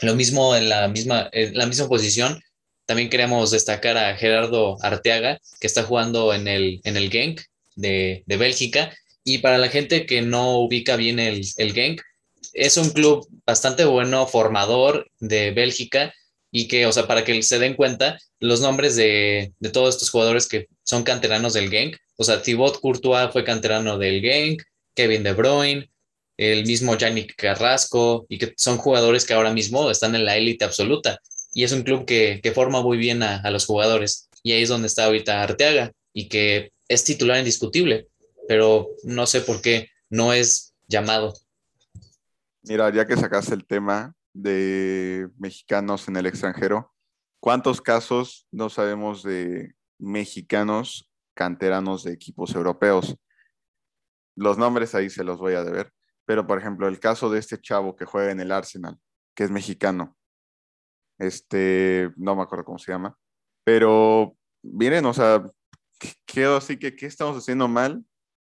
[0.00, 2.42] Lo mismo en la misma, en la misma posición,
[2.86, 7.40] también queremos destacar a Gerardo Arteaga, que está jugando en el, en el Genk
[7.76, 8.92] de, de Bélgica
[9.24, 12.02] y para la gente que no ubica bien el, el Genk,
[12.52, 16.12] es un club bastante bueno, formador de Bélgica
[16.50, 20.10] y que, o sea, para que se den cuenta, los nombres de, de todos estos
[20.10, 24.62] jugadores que son canteranos del Genk, o sea, Thibaut Courtois fue canterano del Genk,
[24.94, 25.90] Kevin De Bruyne,
[26.36, 30.64] el mismo Yannick Carrasco, y que son jugadores que ahora mismo están en la élite
[30.64, 31.20] absoluta.
[31.54, 34.28] Y es un club que, que forma muy bien a, a, los jugadores.
[34.42, 38.08] Y ahí es donde está ahorita Arteaga, y que es titular indiscutible
[38.46, 41.34] pero no sé por qué no es llamado.
[42.62, 46.92] Mira, ya que sacaste el tema de mexicanos en el extranjero,
[47.40, 53.16] ¿cuántos casos no sabemos de mexicanos canteranos de equipos europeos?
[54.34, 55.92] Los nombres ahí se los voy a deber,
[56.24, 58.98] pero por ejemplo, el caso de este chavo que juega en el Arsenal,
[59.34, 60.16] que es mexicano,
[61.18, 63.16] este, no me acuerdo cómo se llama,
[63.64, 65.48] pero miren, o sea,
[66.26, 68.04] quedó así que, ¿qué estamos haciendo mal?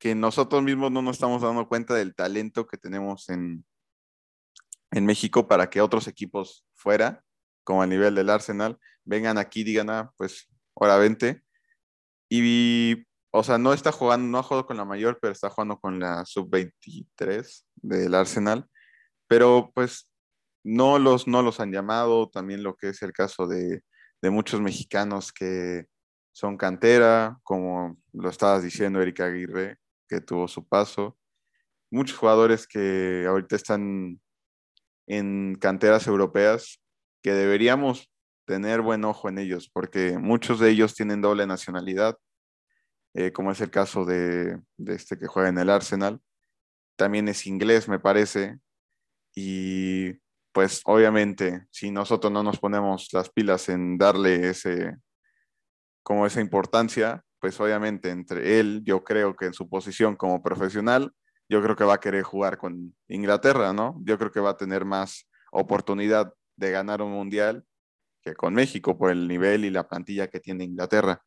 [0.04, 3.64] que nosotros mismos no nos estamos dando cuenta del talento que tenemos en,
[4.92, 7.24] en México para que otros equipos fuera,
[7.64, 11.42] como a nivel del Arsenal, vengan aquí digan, ah, pues, ahora vente.
[12.30, 15.80] Y, o sea, no está jugando, no ha jugado con la mayor, pero está jugando
[15.80, 18.68] con la sub-23 del Arsenal.
[19.30, 20.12] Pero, pues,
[20.64, 23.82] no los, no los han llamado, también lo que es el caso de,
[24.22, 25.86] de muchos mexicanos que
[26.32, 31.18] son cantera, como lo estabas diciendo, Erika Aguirre, que tuvo su paso.
[31.92, 34.20] Muchos jugadores que ahorita están
[35.08, 36.80] en canteras europeas
[37.22, 38.10] que deberíamos
[38.46, 42.18] tener buen ojo en ellos, porque muchos de ellos tienen doble nacionalidad,
[43.14, 46.20] eh, como es el caso de, de, este que juega en el Arsenal.
[46.96, 48.58] También es inglés, me parece.
[49.36, 50.20] Y
[50.54, 54.96] pues obviamente, si nosotros no nos ponemos las pilas en darle ese,
[56.04, 61.12] como esa importancia, pues obviamente entre él, yo creo que en su posición como profesional,
[61.50, 64.00] yo creo que va a querer jugar con Inglaterra, ¿no?
[64.06, 67.66] Yo creo que va a tener más oportunidad de ganar un mundial
[68.22, 71.22] que con México por el nivel y la plantilla que tiene Inglaterra.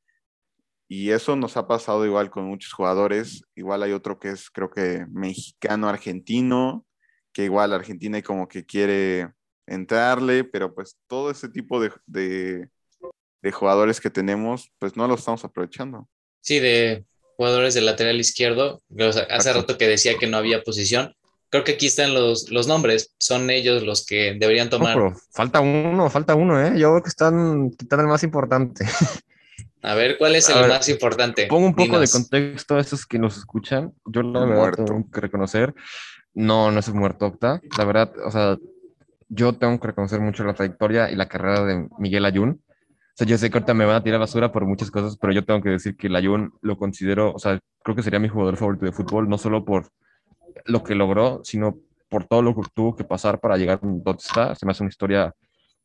[0.89, 3.43] Y eso nos ha pasado igual con muchos jugadores.
[3.57, 6.86] Igual hay otro que es, creo que mexicano-argentino,
[7.37, 9.31] que igual Argentina como que quiere
[9.67, 12.71] entrarle, pero pues todo ese tipo de, de,
[13.43, 16.09] de jugadores que tenemos, pues no lo estamos aprovechando.
[16.41, 17.05] Sí, de
[17.37, 18.83] jugadores del lateral izquierdo.
[19.29, 21.15] hace rato que decía que no había posición.
[21.51, 23.15] Creo que aquí están los, los nombres.
[23.21, 24.97] Son ellos los que deberían tomar.
[25.31, 26.73] falta uno, falta uno, ¿eh?
[26.79, 28.87] Yo creo que están quitando el más importante.
[29.83, 31.47] A ver, ¿cuál es el más importante?
[31.47, 33.93] Pongo un poco de contexto a esos que nos escuchan.
[34.07, 35.75] Yo la verdad tengo que reconocer,
[36.37, 37.61] no, no es muerto Octa.
[37.79, 38.59] La verdad, o sea,
[39.29, 42.63] yo tengo que reconocer mucho la trayectoria y la carrera de Miguel Ayun.
[42.71, 45.33] O sea, yo sé que ahorita me van a tirar basura por muchas cosas, pero
[45.33, 48.59] yo tengo que decir que Layun lo considero, o sea, creo que sería mi jugador
[48.59, 49.89] favorito de fútbol, no solo por
[50.67, 51.79] lo que logró, sino
[52.11, 54.55] por todo lo que tuvo que pasar para llegar donde está.
[54.55, 55.35] Se me hace una historia,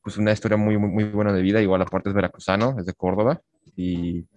[0.03, 1.61] pues una historia muy, muy, muy buena de vida.
[1.61, 3.39] Igual aparte es veracruzano, es de Córdoba.
[3.77, 4.27] Y, o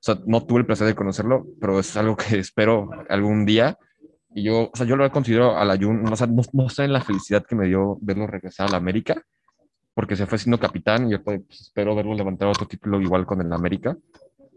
[0.00, 3.76] sea, no tuve el placer de conocerlo, pero es algo que espero algún día.
[4.34, 6.92] Y yo, o sea, yo lo considero a Layun, o sea, no, no sé en
[6.92, 9.24] la felicidad que me dio verlo regresar a la América
[9.94, 13.40] porque se fue siendo capitán y yo pues, espero verlo levantar otro título igual con
[13.40, 13.96] el América.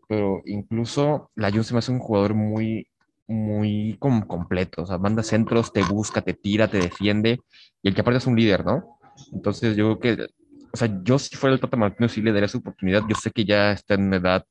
[0.08, 2.88] Pero incluso la Jun se me hace un jugador muy,
[3.28, 4.82] muy completo.
[4.82, 7.40] O sea, manda centros, te busca, te tira, te defiende
[7.84, 9.00] y el que aparte es un líder, ¿no?
[9.32, 10.28] Entonces yo creo que,
[10.74, 13.04] o sea, yo si fuera el Tata Martino sí le daría su oportunidad.
[13.08, 14.46] Yo sé que ya está en una edad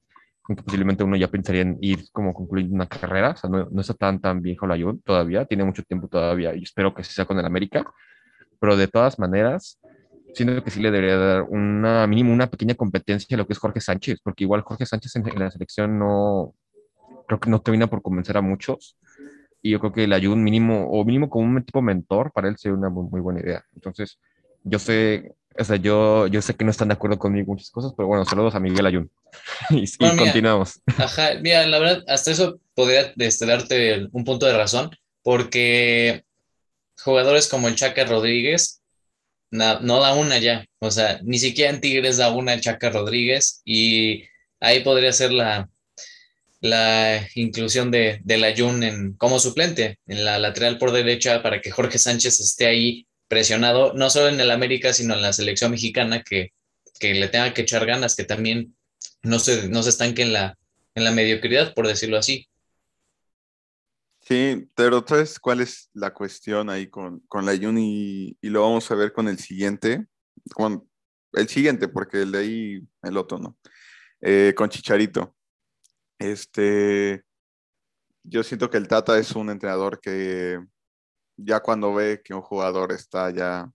[0.49, 3.31] en que posiblemente uno ya pensaría en ir como concluyendo una carrera.
[3.31, 6.55] O sea, no, no está tan, tan viejo la Jun todavía, tiene mucho tiempo todavía
[6.55, 7.85] y espero que sea con el América.
[8.59, 9.79] Pero de todas maneras,
[10.37, 13.59] siento que sí le debería dar una mínimo una pequeña competencia a lo que es
[13.59, 16.55] Jorge Sánchez, porque igual Jorge Sánchez en, la selección no,
[17.27, 18.99] creo que no termina por convencer a muchos.
[19.63, 22.57] Y yo creo que el ayuda mínimo, o mínimo como un tipo mentor, para él
[22.57, 23.65] sería una muy, buena idea.
[23.75, 24.21] Entonces,
[24.63, 27.92] yo sé, o sea, yo, yo sé que no están de acuerdo conmigo muchas cosas,
[27.97, 29.11] pero bueno, saludos a Miguel Ayun.
[29.71, 30.81] y, continuamos.
[30.99, 34.90] Ajá, mira, la verdad, hasta eso podría este, darte un punto de razón,
[35.23, 36.25] porque
[37.03, 38.83] jugadores como el Chaca Rodríguez
[39.51, 40.66] no, da una ya.
[40.79, 44.25] O sea, ni siquiera en Tigres da una el Chaca Rodríguez y
[44.61, 45.69] ahí podría ser la,
[46.61, 51.61] la inclusión de, de la Jun en, como suplente en la lateral por derecha para
[51.61, 55.71] que Jorge Sánchez esté ahí presionado, no solo en el América, sino en la selección
[55.71, 56.53] mexicana, que,
[56.99, 58.77] que le tenga que echar ganas, que también
[59.23, 60.59] no se, no se estanque en la,
[60.95, 62.49] en la mediocridad, por decirlo así.
[64.21, 68.37] Sí, pero entonces, ¿cuál es la cuestión ahí con, con la Juni?
[68.41, 70.07] Y, lo vamos a ver con el siguiente,
[70.53, 70.89] con
[71.33, 73.57] el siguiente, porque el de ahí, el otro no.
[74.21, 75.37] Eh, con Chicharito.
[76.19, 77.23] Este,
[78.25, 80.59] yo siento que el Tata es un entrenador que
[81.37, 83.70] ya cuando ve que un jugador está ya,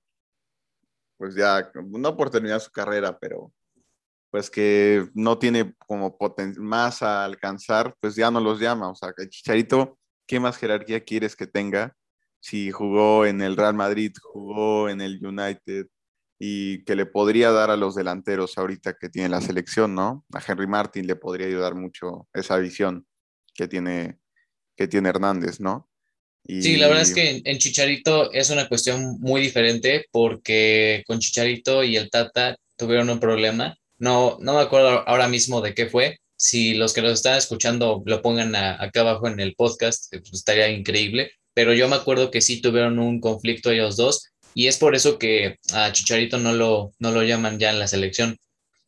[1.17, 3.53] pues ya, no por terminar su carrera, pero
[4.31, 6.17] pues que no tiene como
[6.57, 8.89] más a alcanzar, pues ya no los llama.
[8.89, 9.99] O sea, Chicharito
[10.31, 11.93] ¿qué más jerarquía quieres que tenga?
[12.39, 15.87] Si jugó en el Real Madrid, jugó en el United
[16.39, 20.25] y que le podría dar a los delanteros ahorita que tiene la selección, ¿no?
[20.33, 23.05] A Henry Martin le podría ayudar mucho esa visión
[23.53, 24.21] que tiene,
[24.77, 25.90] que tiene Hernández, ¿no?
[26.47, 31.83] Sí, la verdad es que en Chicharito es una cuestión muy diferente porque con Chicharito
[31.83, 33.77] y el Tata tuvieron un problema.
[33.99, 38.01] No, no me acuerdo ahora mismo de qué fue, si los que lo están escuchando
[38.03, 41.31] lo pongan acá abajo en el podcast, eh, pues estaría increíble.
[41.53, 45.19] Pero yo me acuerdo que sí tuvieron un conflicto ellos dos y es por eso
[45.19, 48.37] que a Chicharito no lo, no lo llaman ya en la selección.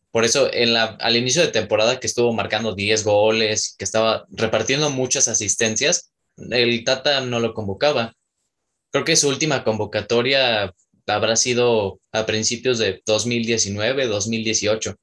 [0.09, 4.25] Por eso en la, al inicio de temporada que estuvo marcando 10 goles, que estaba
[4.31, 8.13] repartiendo muchas asistencias, el Tata no lo convocaba.
[8.91, 10.73] Creo que su última convocatoria
[11.07, 14.95] habrá sido a principios de 2019, 2018.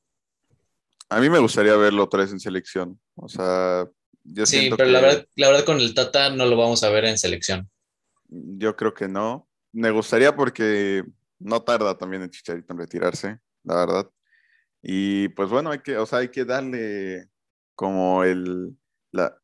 [1.09, 3.01] A mí me gustaría verlo otra vez en selección.
[3.17, 3.89] O sea,
[4.23, 7.05] yo sí, pero la, verdad, la verdad con el Tata no lo vamos a ver
[7.05, 7.69] en selección.
[8.29, 9.49] Yo creo que no.
[9.73, 11.05] Me gustaría porque
[11.39, 14.11] no tarda también el Chicharito en retirarse, la verdad.
[14.83, 17.29] Y pues bueno, hay que, o sea, hay que darle
[17.75, 18.77] como el,
[19.11, 19.40] la,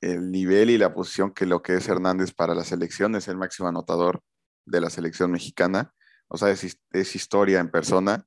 [0.00, 3.36] el nivel y la posición que lo que es Hernández para la selección, es el
[3.36, 4.20] máximo anotador
[4.64, 5.92] de la selección mexicana.
[6.28, 8.24] O sea, es, es historia en persona.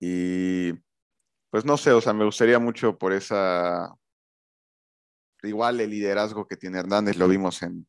[0.00, 0.72] Y
[1.50, 3.94] pues no sé, o sea, me gustaría mucho por esa,
[5.42, 7.86] igual el liderazgo que tiene Hernández, lo vimos en,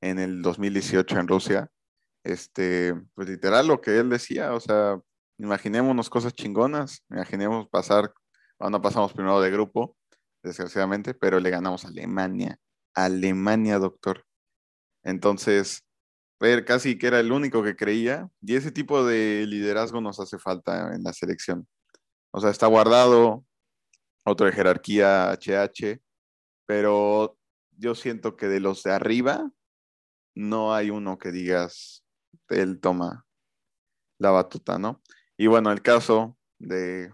[0.00, 1.68] en el 2018 en Rusia,
[2.24, 5.00] este, pues literal lo que él decía, o sea,
[5.38, 8.12] imaginémonos cosas chingonas, imaginemos pasar,
[8.56, 9.96] cuando pasamos primero de grupo,
[10.42, 12.58] desgraciadamente, pero le ganamos a Alemania,
[12.94, 14.24] Alemania, doctor.
[15.04, 15.84] Entonces,
[16.40, 20.38] ver casi que era el único que creía, y ese tipo de liderazgo nos hace
[20.38, 21.68] falta en la selección.
[22.32, 23.44] O sea, está guardado,
[24.24, 26.00] otro de jerarquía HH,
[26.66, 27.38] pero
[27.76, 29.50] yo siento que de los de arriba
[30.34, 32.04] no hay uno que digas,
[32.48, 33.26] él toma
[34.18, 35.02] la batuta, ¿no?
[35.36, 37.12] Y bueno, el caso de,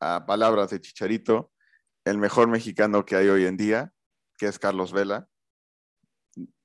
[0.00, 1.52] a palabras de Chicharito,
[2.06, 3.92] el mejor mexicano que hay hoy en día,
[4.38, 5.28] que es Carlos Vela,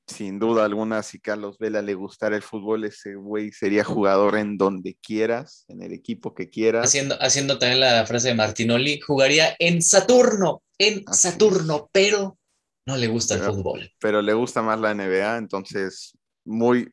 [0.05, 4.57] sin duda alguna, si Carlos Vela le gustara el fútbol, ese güey sería jugador en
[4.57, 6.85] donde quieras, en el equipo que quieras.
[6.85, 12.37] Haciendo, haciendo también la frase de Martinoli, jugaría en Saturno, en Saturno, pero
[12.85, 13.91] no le gusta el fútbol.
[13.99, 16.91] Pero le gusta más la NBA, entonces, muy,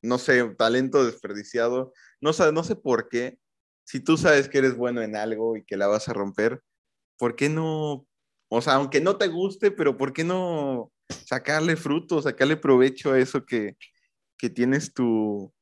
[0.00, 1.92] no sé, talento desperdiciado.
[2.22, 3.38] No, no sé por qué.
[3.84, 6.62] Si tú sabes que eres bueno en algo y que la vas a romper,
[7.22, 8.04] ¿por qué no?
[8.48, 13.18] O sea, aunque no te guste, pero ¿por qué no sacarle fruto, sacarle provecho a
[13.20, 13.76] eso que,
[14.56, 15.54] tienes tu,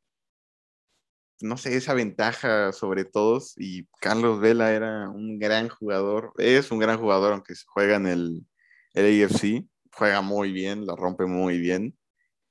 [1.43, 3.53] no sé, esa ventaja sobre todos.
[3.59, 8.47] Y Carlos Vela era un gran jugador, es un gran jugador, aunque juega en el,
[8.95, 11.95] el AFC, juega muy bien, la rompe muy bien.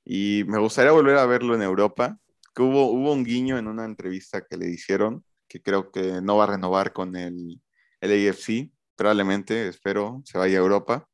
[0.04, 2.16] Y me gustaría volver a verlo en Europa.
[2.54, 6.36] Que hubo, hubo un guiño en una entrevista que le hicieron, que creo que no
[6.36, 7.60] va a renovar con el,
[8.00, 8.70] el AFC,
[9.00, 11.08] probablemente, espero, se vaya a Europa.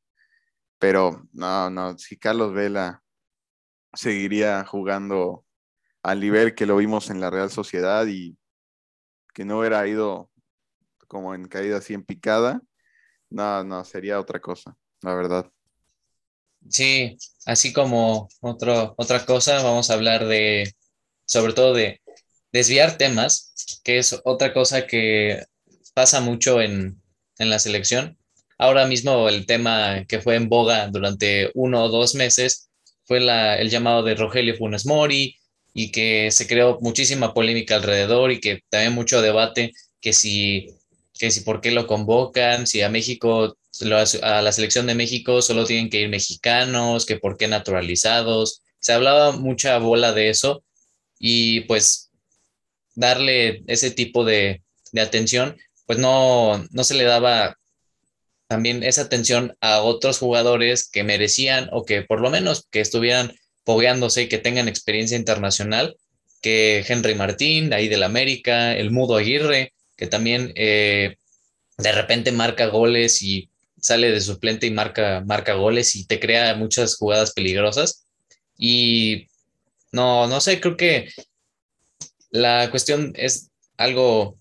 [0.81, 3.01] Pero no, no, si Carlos Vela
[3.95, 5.45] seguiría jugando
[6.03, 8.37] al nivel que lo vimos en la Real Sociedad y
[9.33, 10.33] que no hubiera ido
[11.07, 12.61] como en caída así en picada,
[13.31, 15.49] no, no, sería otra cosa, la verdad.
[16.69, 20.75] Sí, así como otra cosa, vamos a hablar de,
[21.25, 22.03] sobre todo de,
[22.51, 25.45] desviar temas, que es otra cosa que
[25.95, 27.01] pasa mucho en,
[27.39, 28.17] en la selección.
[28.59, 32.71] Ahora mismo el tema que fue en boga durante uno o dos meses
[33.05, 35.37] fue el llamado de Rogelio Funes Mori
[35.75, 40.69] y que se creó muchísima polémica alrededor y que también mucho debate que si,
[41.19, 43.57] que si por qué lo convocan, si a México,
[44.23, 48.63] a la selección de México solo tienen que ir mexicanos, que por qué naturalizados.
[48.79, 50.65] Se hablaba mucha bola de eso
[51.19, 52.11] y pues
[52.95, 54.63] darle ese tipo de
[54.99, 55.57] atención,
[55.87, 57.57] pues no, no se le daba
[58.49, 63.35] también esa atención a otros jugadores que merecían o que por lo menos que estuvieran
[63.65, 65.97] fogueándose y que tengan experiencia internacional,
[66.41, 71.17] que Henry Martín, ahí del América, el Mudo Aguirre, que también eh,
[71.79, 76.55] de repente marca goles y sale de suplente y marca, marca goles y te crea
[76.55, 78.07] muchas jugadas peligrosas.
[78.57, 79.27] Y
[79.93, 81.09] no, no sé, creo que
[82.31, 84.39] la cuestión es algo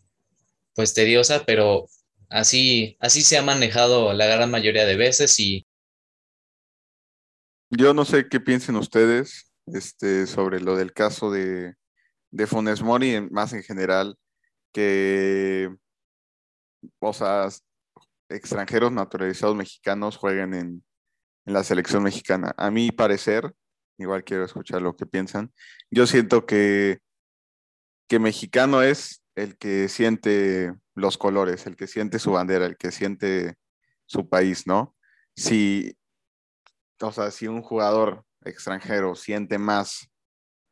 [0.76, 1.88] pues tediosa, pero
[2.30, 5.66] así, así se ha manejado la gran mayoría de veces y...
[7.72, 11.74] Yo no sé qué piensen ustedes este, sobre lo del caso de,
[12.32, 14.18] de Funes Mori, más en general,
[14.72, 15.74] que,
[17.00, 17.48] o sea,
[18.30, 20.86] extranjeros naturalizados mexicanos jueguen en,
[21.46, 22.54] en la selección mexicana.
[22.58, 23.52] A mi parecer,
[23.98, 25.52] igual quiero escuchar lo que piensan,
[25.90, 27.00] yo siento que,
[28.08, 32.92] que mexicano es el que siente los colores, el que siente su bandera, el que
[32.92, 33.56] siente
[34.06, 34.96] su país, ¿no?
[35.36, 35.98] Si,
[37.02, 40.10] o sea, si un jugador extranjero siente más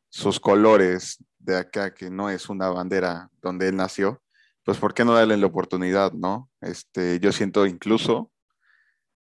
[0.08, 4.22] sus colores de acá, que no es una bandera donde él nació,
[4.64, 6.50] pues ¿por qué no darle la oportunidad, no?
[6.60, 8.32] Este, yo siento incluso,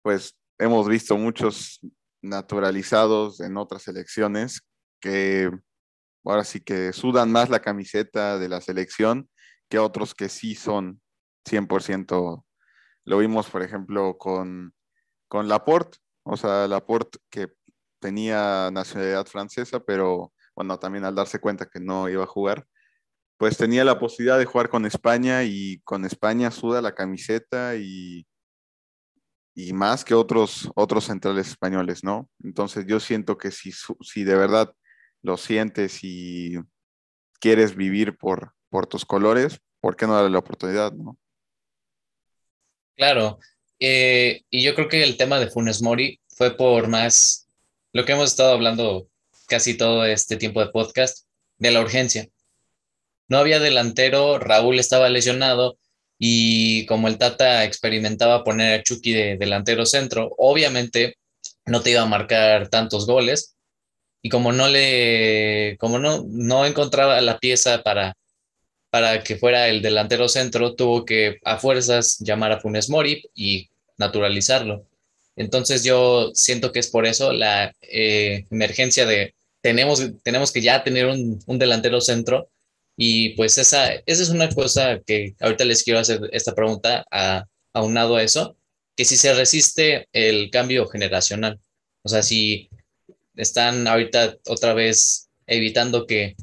[0.03, 1.79] pues hemos visto muchos
[2.21, 4.61] naturalizados en otras elecciones
[4.99, 5.49] que
[6.25, 9.29] ahora sí que sudan más la camiseta de la selección
[9.69, 11.01] que otros que sí son
[11.45, 12.45] 100%.
[13.05, 14.73] Lo vimos, por ejemplo, con,
[15.27, 17.49] con Laporte, o sea, Laporte que
[17.99, 22.67] tenía nacionalidad francesa, pero bueno, también al darse cuenta que no iba a jugar,
[23.37, 28.27] pues tenía la posibilidad de jugar con España y con España suda la camiseta y,
[29.55, 32.29] y más que otros, otros centrales españoles, ¿no?
[32.43, 33.71] Entonces yo siento que si,
[34.01, 34.73] si de verdad
[35.23, 36.57] lo sientes y
[37.39, 41.17] quieres vivir por, por tus colores, ¿por qué no darle la oportunidad, no?
[42.95, 43.39] Claro,
[43.79, 47.49] eh, y yo creo que el tema de Funes Mori fue por más
[47.91, 49.07] lo que hemos estado hablando
[49.47, 51.25] casi todo este tiempo de podcast,
[51.57, 52.27] de la urgencia.
[53.27, 55.77] No había delantero, Raúl estaba lesionado
[56.19, 61.17] y como el Tata experimentaba poner a Chucky de delantero centro, obviamente
[61.65, 63.55] no te iba a marcar tantos goles,
[64.23, 68.15] y como no le, como no, no encontraba la pieza para,
[68.89, 73.69] para que fuera el delantero centro, tuvo que a fuerzas llamar a Funes Mori y
[73.97, 74.87] naturalizarlo.
[75.35, 80.83] Entonces yo siento que es por eso la eh, emergencia de tenemos, tenemos que ya
[80.83, 82.49] tener un, un, delantero centro
[82.97, 87.45] y pues esa, esa es una cosa que ahorita les quiero hacer esta pregunta a,
[87.73, 88.55] aunado a eso,
[88.95, 91.59] que si se resiste el cambio generacional,
[92.03, 92.69] o sea, si
[93.35, 96.35] están ahorita otra vez evitando que,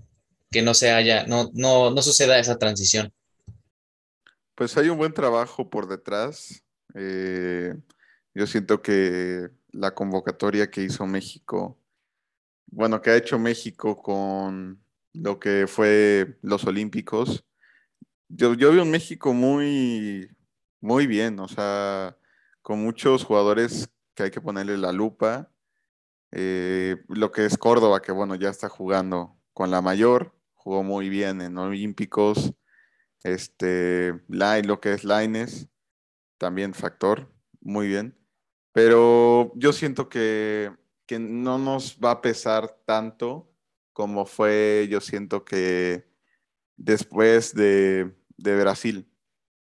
[0.62, 3.12] no se haya, no, no, no suceda esa transición.
[4.56, 6.62] Pues hay un buen trabajo por detrás.
[6.94, 7.74] Eh,
[8.34, 11.78] yo siento que la convocatoria que hizo México,
[12.66, 14.82] bueno, que ha hecho México con
[15.12, 17.44] lo que fue los Olímpicos,
[18.28, 20.30] yo, yo vi un México muy,
[20.80, 22.16] muy bien, o sea,
[22.62, 25.50] con muchos jugadores que hay que ponerle la lupa
[26.32, 31.08] eh, lo que es Córdoba, que bueno, ya está jugando con la mayor, jugó muy
[31.08, 32.52] bien en Olímpicos.
[33.22, 35.68] Este, lo que es Laines,
[36.38, 38.16] también factor, muy bien.
[38.72, 40.72] Pero yo siento que,
[41.06, 43.50] que no nos va a pesar tanto
[43.92, 46.08] como fue, yo siento que
[46.76, 49.12] después de, de Brasil.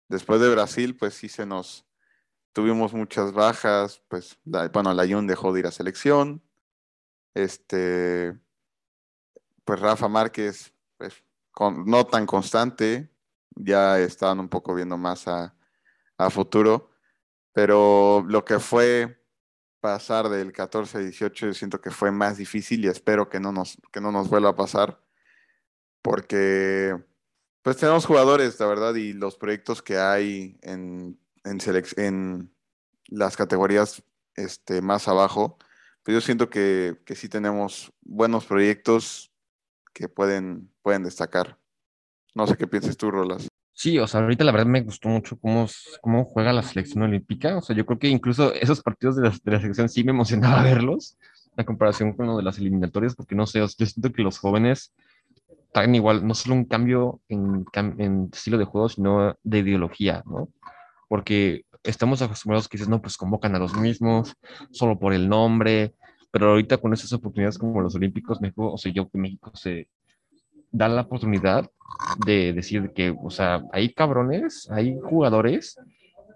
[0.09, 1.87] Después de Brasil, pues sí se nos,
[2.53, 6.43] tuvimos muchas bajas, pues, bueno, la Jun dejó de ir a selección,
[7.35, 8.39] este,
[9.65, 11.23] pues Rafa Márquez, pues
[11.87, 13.11] no tan constante,
[13.55, 15.55] ya estaban un poco viendo más a,
[16.31, 16.93] futuro,
[17.53, 19.21] pero lo que fue
[19.81, 23.51] pasar del 14 al 18 yo siento que fue más difícil y espero que no
[23.51, 25.03] nos, que no nos vuelva a pasar
[26.01, 26.97] porque
[27.63, 31.59] pues tenemos jugadores, la verdad, y los proyectos que hay en, en,
[31.97, 32.55] en
[33.07, 34.03] las categorías
[34.35, 35.59] este, más abajo,
[36.03, 39.33] pero yo siento que, que sí tenemos buenos proyectos
[39.93, 41.59] que pueden, pueden destacar.
[42.35, 43.49] No sé qué piensas tú, Rolas.
[43.75, 45.67] Sí, o sea, ahorita la verdad me gustó mucho cómo,
[46.01, 47.57] cómo juega la selección olímpica.
[47.57, 50.13] O sea, yo creo que incluso esos partidos de la, de la selección sí me
[50.13, 51.17] emocionaba verlos,
[51.57, 54.93] la comparación con lo de las eliminatorias, porque no sé, yo siento que los jóvenes
[55.73, 60.49] traen igual, no solo un cambio en, en estilo de juego, sino de ideología, ¿no?
[61.09, 64.35] Porque estamos acostumbrados que dices, no, pues convocan a los mismos,
[64.71, 65.95] solo por el nombre,
[66.31, 69.89] pero ahorita con esas oportunidades como los Olímpicos, México, o sea, yo que México se
[70.71, 71.71] da la oportunidad
[72.25, 75.77] de decir que, o sea, hay cabrones, hay jugadores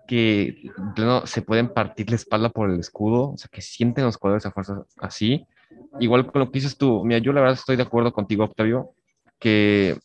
[0.07, 4.17] que no, se pueden partir la espalda por el escudo, o sea, que sienten los
[4.17, 5.47] jugadores a fuerza así.
[5.99, 8.91] Igual con lo que dices tú, mira, yo la verdad estoy de acuerdo contigo, Octavio,
[9.39, 9.99] que,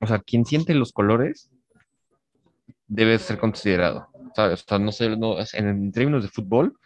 [0.00, 1.50] o sea, quien siente los colores
[2.88, 4.62] debe ser considerado, ¿sabes?
[4.62, 6.76] O sea, no sé, no, en, términos de fútbol,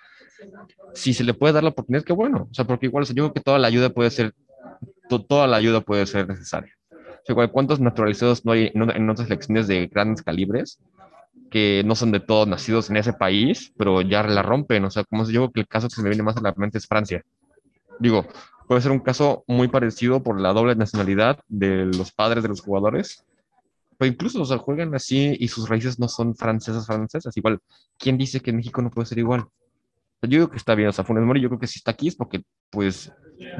[0.95, 3.33] si se le puede dar la oportunidad, qué bueno, o sea, porque igual, yo creo
[3.33, 4.35] que toda la ayuda puede ser,
[5.09, 6.73] toda la ayuda puede ser necesaria.
[7.27, 10.79] igual, ¿cuántos naturalizados no hay en, otras selecciones de grandes calibres
[11.51, 14.85] que no son de todos nacidos en ese país, pero ya la rompen?
[14.85, 16.55] O sea, como yo creo que el caso que se me viene más a la
[16.57, 17.23] mente es Francia.
[17.99, 18.27] Digo,
[18.67, 22.61] puede ser un caso muy parecido por la doble nacionalidad de los padres de los
[22.61, 23.25] jugadores.
[23.99, 27.37] Pero incluso, o sea, juegan así y sus raíces no son francesas, francesas.
[27.37, 27.59] Igual,
[27.99, 29.45] ¿quién dice que México no puede ser igual?
[30.23, 32.09] Yo digo que está bien, o sea, Funes Mori yo creo que sí está aquí
[32.09, 33.13] es porque, pues,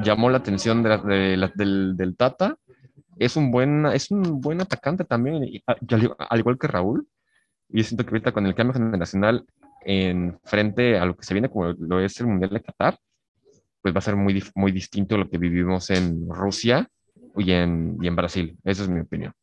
[0.03, 0.97] llamó la atención de
[1.55, 2.55] del, del, Tata.
[3.17, 7.07] Es un buen, es un buen atacante también, al igual que Raúl.
[7.69, 9.45] Y yo siento que ahorita con el cambio generacional
[9.85, 12.97] en frente a lo que se viene como lo es el Mundial de Qatar,
[13.81, 16.89] pues va a ser muy, muy distinto a lo que vivimos en Rusia
[17.37, 18.57] y en, y en Brasil.
[18.63, 19.33] Esa es mi opinión.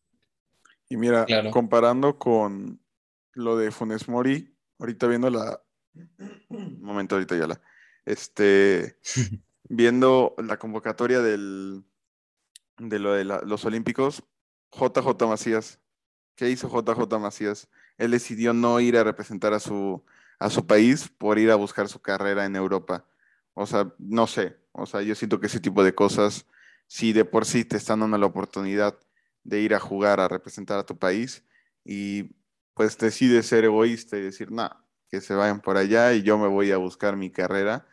[0.89, 2.81] Y mira, comparando con
[3.33, 5.61] lo de Funes Mori, ahorita viendo la...
[6.49, 7.61] Un momento, ahorita ya la...
[8.05, 8.99] Este,
[9.69, 11.85] viendo la convocatoria del,
[12.79, 14.23] de lo de los Olímpicos,
[14.73, 15.81] JJ Macías.
[16.37, 17.69] ¿Qué hizo JJ Macías?
[17.99, 20.05] Él decidió no ir a representar a su,
[20.39, 23.07] a su país por ir a buscar su carrera en Europa.
[23.55, 24.57] O sea, no sé.
[24.73, 26.47] O sea, yo siento que ese tipo de cosas,
[26.87, 28.99] si de por sí te están dando la oportunidad
[29.47, 31.45] de ir a jugar, a representar a tu país,
[31.85, 32.25] y
[32.75, 34.69] pues decides ser egoísta y decir, no,
[35.11, 37.87] que se vayan por allá y yo me voy a buscar mi carrera.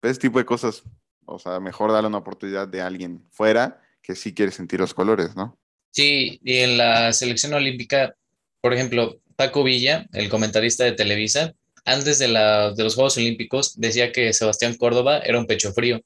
[0.00, 0.84] Pues ese tipo de cosas,
[1.24, 5.34] o sea, mejor darle una oportunidad de alguien fuera que sí quiere sentir los colores,
[5.34, 5.58] ¿no?
[5.90, 8.14] Sí, y en la selección olímpica,
[8.60, 11.54] por ejemplo, Paco Villa, el comentarista de Televisa,
[11.84, 16.00] antes de, la, de los Juegos Olímpicos decía que Sebastián Córdoba era un pecho frío.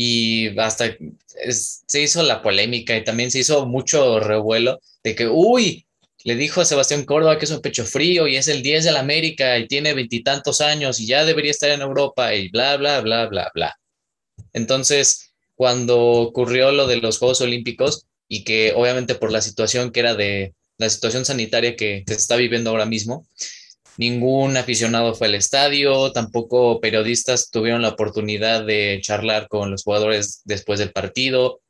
[0.00, 0.96] Y hasta
[1.50, 5.88] se hizo la polémica y también se hizo mucho revuelo de que, uy,
[6.22, 8.92] le dijo a Sebastián Córdoba que es un pecho frío y es el 10 de
[8.92, 13.00] la América y tiene veintitantos años y ya debería estar en Europa y bla, bla,
[13.00, 13.76] bla, bla, bla.
[14.52, 20.00] Entonces, cuando ocurrió lo de los Juegos Olímpicos y que obviamente por la situación que
[20.00, 23.26] era de la situación sanitaria que se está viviendo ahora mismo,
[23.98, 30.40] Ningún aficionado fue al estadio, tampoco periodistas tuvieron la oportunidad de charlar con los jugadores
[30.44, 31.60] después del partido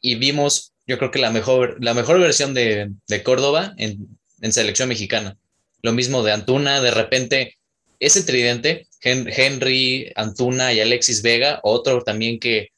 [0.00, 2.90] y vimos, yo creo que la mejor, la mejor versión de,
[3.22, 4.08] Córdoba en,
[4.52, 5.38] selección mexicana.
[5.80, 7.56] Lo mismo de Antuna, de repente
[8.00, 12.70] ese tridente, Henry, Antuna y Alexis Vega, otro también que,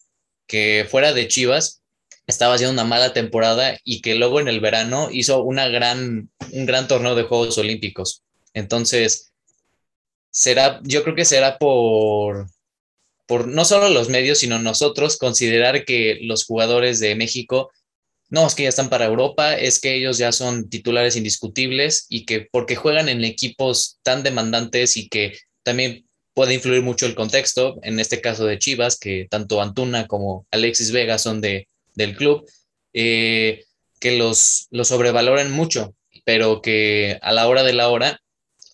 [0.46, 1.80] que fuera de Chivas,
[2.26, 6.66] estaba haciendo una mala temporada y que luego en el verano hizo una gran, un
[6.66, 8.22] gran torneo de Juegos Olímpicos.
[8.59, 9.32] Entonces,
[10.30, 12.48] será, yo creo que será por,
[13.26, 17.70] por no solo los medios, sino nosotros considerar que los jugadores de México,
[18.30, 22.24] no, es que ya están para Europa, es que ellos ya son titulares indiscutibles y
[22.24, 27.78] que porque juegan en equipos tan demandantes y que también puede influir mucho el contexto,
[27.82, 32.48] en este caso de Chivas, que tanto Antuna como Alexis Vega son de, del club,
[32.92, 33.64] eh,
[33.98, 35.94] que los, los sobrevaloran mucho,
[36.24, 38.20] pero que a la hora de la hora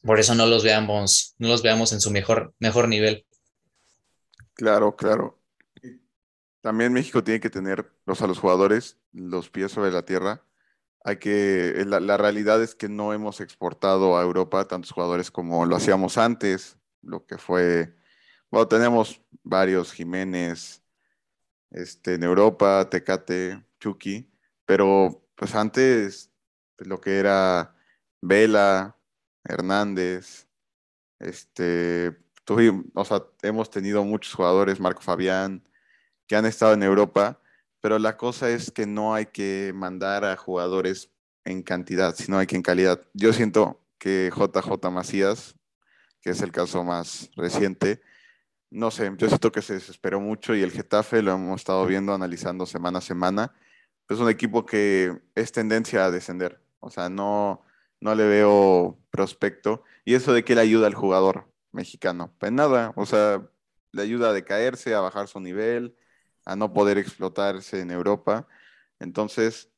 [0.04, 3.26] por eso no los veamos, no los veamos en su mejor, mejor nivel.
[4.54, 5.40] Claro, claro.
[6.60, 10.44] También México tiene que tener los, a los jugadores los pies sobre la tierra.
[11.04, 15.66] Hay que, la, la, realidad es que no hemos exportado a Europa tantos jugadores como
[15.66, 17.94] lo hacíamos antes, lo que fue,
[18.50, 20.82] bueno, tenemos varios Jiménez,
[21.70, 24.32] este, en Europa, Tecate, Chucky,
[24.64, 26.30] pero pues antes
[26.76, 27.76] pues, lo que era
[28.22, 28.96] Vela,
[29.44, 30.48] Hernández,
[31.18, 35.66] este, tuvimos, o sea, hemos tenido muchos jugadores, Marco Fabián,
[36.26, 37.40] que han estado en Europa,
[37.80, 41.10] pero la cosa es que no hay que mandar a jugadores
[41.44, 43.02] en cantidad, sino hay que en calidad.
[43.12, 45.54] Yo siento que JJ Macías,
[46.20, 48.00] que es el caso más reciente,
[48.70, 52.12] no sé, yo siento que se desesperó mucho y el Getafe lo hemos estado viendo,
[52.14, 53.52] analizando semana a semana,
[54.08, 56.60] es un equipo que es tendencia a descender.
[56.80, 57.64] O sea, no,
[58.04, 59.82] no le veo prospecto.
[60.04, 62.34] Y eso de qué le ayuda al jugador mexicano.
[62.38, 63.48] Pues nada, o sea,
[63.92, 65.96] le ayuda a decaerse, a bajar su nivel,
[66.44, 68.46] a no poder explotarse en Europa.
[69.00, 69.70] Entonces,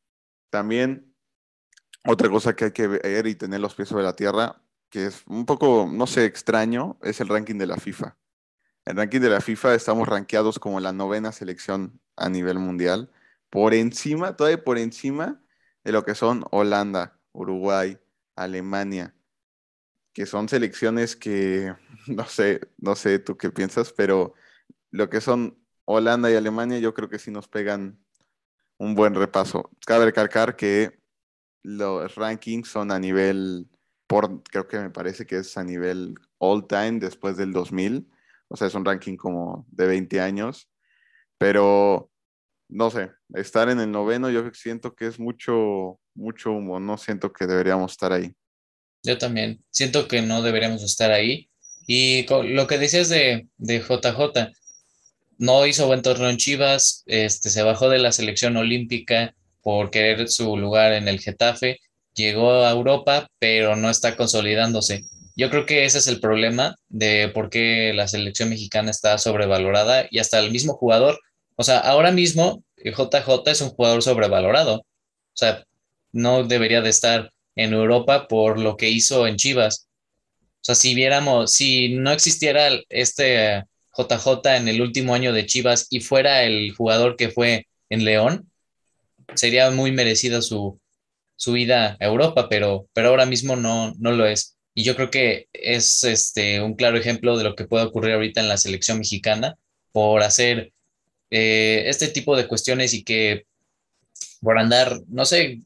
[0.51, 1.15] también
[2.05, 4.61] otra cosa que hay que ver y tener los pies sobre la tierra,
[4.91, 8.17] que es un poco, no sé, extraño, es el ranking de la FIFA.
[8.87, 13.09] El ranking de la FIFA estamos rankeados como la novena selección a nivel mundial,
[13.51, 15.41] por encima, todavía por encima
[15.85, 17.99] de lo que son Holanda, Uruguay,
[18.37, 19.15] Alemania,
[20.13, 21.75] que son selecciones que,
[22.07, 24.35] no sé, no sé tú qué piensas, pero
[24.91, 27.99] lo que son Holanda y Alemania yo creo que sí nos pegan
[28.79, 29.71] un buen repaso.
[29.87, 31.01] Cabe recalcar que
[31.63, 33.69] los rankings son a nivel,
[34.07, 38.09] por, creo que me parece que es a nivel all time después del 2000,
[38.49, 40.71] o sea, es un ranking como de 20 años,
[41.39, 42.11] pero
[42.69, 47.33] no sé, estar en el noveno yo siento que es mucho, mucho humo, no siento
[47.33, 48.33] que deberíamos estar ahí.
[49.03, 51.49] Yo también, siento que no deberíamos estar ahí.
[51.87, 54.53] Y lo que decías de, de JJ,
[55.39, 60.29] no hizo buen torneo en Chivas, este, se bajó de la selección olímpica por querer
[60.29, 61.79] su lugar en el Getafe,
[62.15, 65.05] llegó a Europa, pero no está consolidándose.
[65.37, 70.07] Yo creo que ese es el problema de por qué la selección mexicana está sobrevalorada
[70.11, 71.21] y hasta el mismo jugador.
[71.57, 74.77] O sea, ahora mismo JJ es un jugador sobrevalorado.
[74.79, 74.85] O
[75.35, 75.65] sea,
[76.17, 79.89] no debería de estar en Europa por lo que hizo en Chivas.
[80.33, 83.65] O sea, si viéramos, si no existiera este
[83.97, 88.51] JJ en el último año de Chivas y fuera el jugador que fue en León,
[89.35, 90.81] sería muy merecida su,
[91.37, 94.57] su vida a Europa, pero, pero ahora mismo no, no lo es.
[94.75, 98.41] Y yo creo que es este, un claro ejemplo de lo que puede ocurrir ahorita
[98.41, 99.57] en la selección mexicana
[99.93, 100.73] por hacer
[101.31, 103.47] eh, este tipo de cuestiones y que
[104.41, 105.63] por andar, no sé,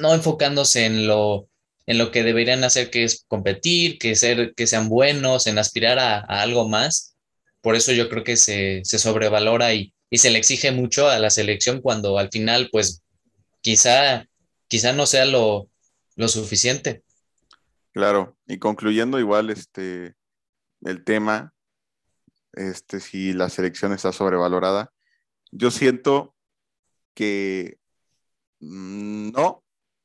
[0.00, 1.48] no enfocándose en lo,
[1.86, 5.98] en lo que deberían hacer, que es competir, que, ser, que sean buenos, en aspirar
[5.98, 7.16] a, algo más,
[7.60, 11.80] por eso yo creo que se, sobrevalora y, se le exige mucho a la selección
[11.80, 13.02] cuando al final, pues
[13.62, 14.28] quizá,
[14.68, 15.68] quizá no sea lo,
[16.28, 17.02] suficiente.
[17.90, 20.14] Claro, y concluyendo igual este
[20.82, 21.52] el tema,
[22.52, 24.92] este, si la selección está sobrevalorada,
[25.50, 26.36] yo siento
[27.14, 27.78] que
[28.60, 29.63] mm, no,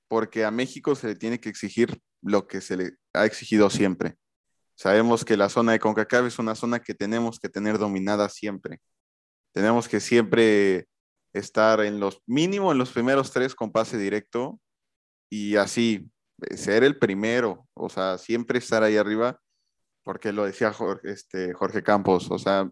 [0.10, 4.18] porque a México se le tiene que exigir lo que se le ha exigido siempre.
[4.76, 8.82] Sabemos que la zona de CONCACAF es una zona que tenemos que tener dominada siempre.
[9.54, 10.88] Tenemos que siempre
[11.34, 14.60] estar en los mínimo en los primeros tres con pase directo
[15.30, 16.10] y así
[16.42, 19.40] eh, ser el primero, o sea, siempre estar ahí arriba,
[20.04, 22.70] porque lo decía Jorge, este, Jorge Campos, o sea,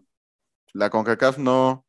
[0.72, 1.86] la CONCACAF no,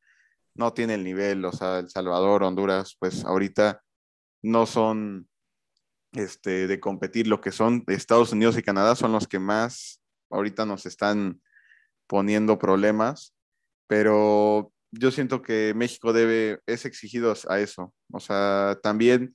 [0.54, 3.82] no tiene el nivel, o sea, El Salvador, Honduras, pues ahorita
[4.44, 5.29] no son
[6.14, 10.66] este, de competir, lo que son Estados Unidos y Canadá son los que más ahorita
[10.66, 11.42] nos están
[12.08, 13.36] poniendo problemas,
[13.88, 17.94] pero yo siento que México debe, es exigido a eso.
[18.12, 19.34] O sea, también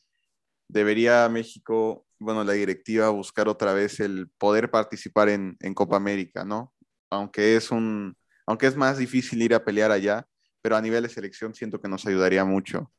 [0.69, 6.73] debería México, bueno, la directiva buscar otra vez el poder participar en, Copa América, ¿no?
[7.11, 8.17] Aunque es un,
[8.47, 10.27] aunque es más difícil ir a pelear allá,
[10.63, 12.91] pero a nivel de selección siento que nos ayudaría mucho.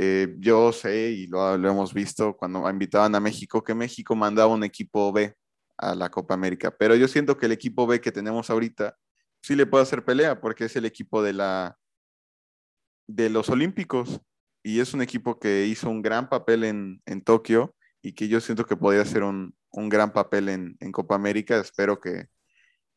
[0.00, 4.62] Eh, yo sé, y lo, hemos visto cuando invitaban a México, que México mandaba un
[4.62, 5.34] equipo B
[5.76, 6.70] a la Copa América.
[6.70, 8.96] Pero yo siento que el equipo B que tenemos ahorita
[9.42, 11.76] sí le puede hacer pelea porque es el equipo de la
[13.08, 14.20] de los Olímpicos
[14.62, 18.40] y es un equipo que hizo un gran papel en, en Tokio y que yo
[18.40, 21.58] siento que podría hacer un, un gran papel en, en, Copa América.
[21.58, 22.26] Espero que,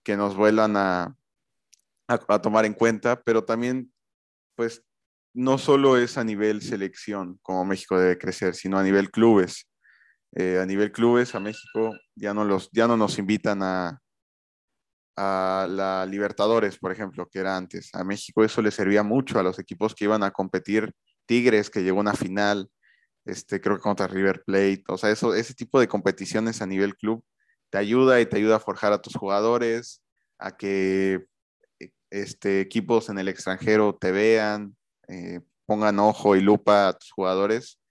[0.03, 1.15] que nos vuelvan a,
[2.07, 3.91] a, tomar en cuenta, pero también,
[4.55, 4.83] pues,
[5.33, 9.67] no solo es a nivel selección como México debe crecer, sino a nivel clubes.
[10.33, 13.99] Eh, a nivel clubes, a México ya no, los, ya no nos invitan a,
[15.17, 17.89] a la Libertadores, por ejemplo, que era antes.
[17.93, 20.93] A México eso le servía mucho a los equipos que iban a competir.
[21.25, 22.69] Tigres, que llegó a una final,
[23.25, 24.83] este, creo que contra River Plate.
[24.87, 27.23] O sea, eso, ese tipo de competiciones a nivel club
[27.69, 30.03] te ayuda y te ayuda a forjar a tus jugadores,
[30.39, 31.25] a que
[32.09, 34.75] este, equipos en el extranjero te vean,
[35.11, 37.81] eh, pongan ojo y lupa a tus jugadores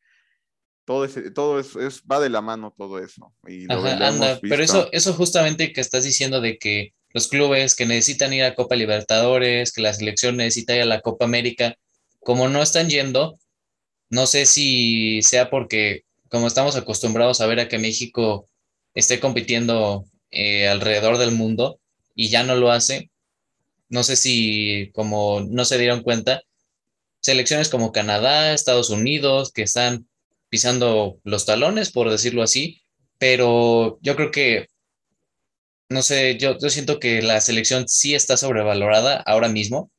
[0.91, 3.33] todo, ese, todo eso es, va de la mano todo eso.
[3.47, 8.33] Y anda, pero eso, eso justamente que estás diciendo de que los clubes que necesitan
[8.33, 11.77] ir a Copa Libertadores, que la selección necesita ir a la Copa América,
[12.19, 13.39] como no están yendo,
[14.09, 18.49] no sé si sea porque como estamos acostumbrados a ver a que México
[18.93, 21.79] esté compitiendo eh, alrededor del mundo
[22.17, 23.13] y ya no lo hace,
[23.89, 26.43] no sé si como no se dieron cuenta
[27.21, 30.09] selecciones como Canadá, Estados Unidos, que están
[30.49, 32.83] pisando los talones, por decirlo así,
[33.19, 34.67] pero yo creo que,
[35.89, 39.91] no sé, yo, yo siento que la selección sí está sobrevalorada ahora mismo.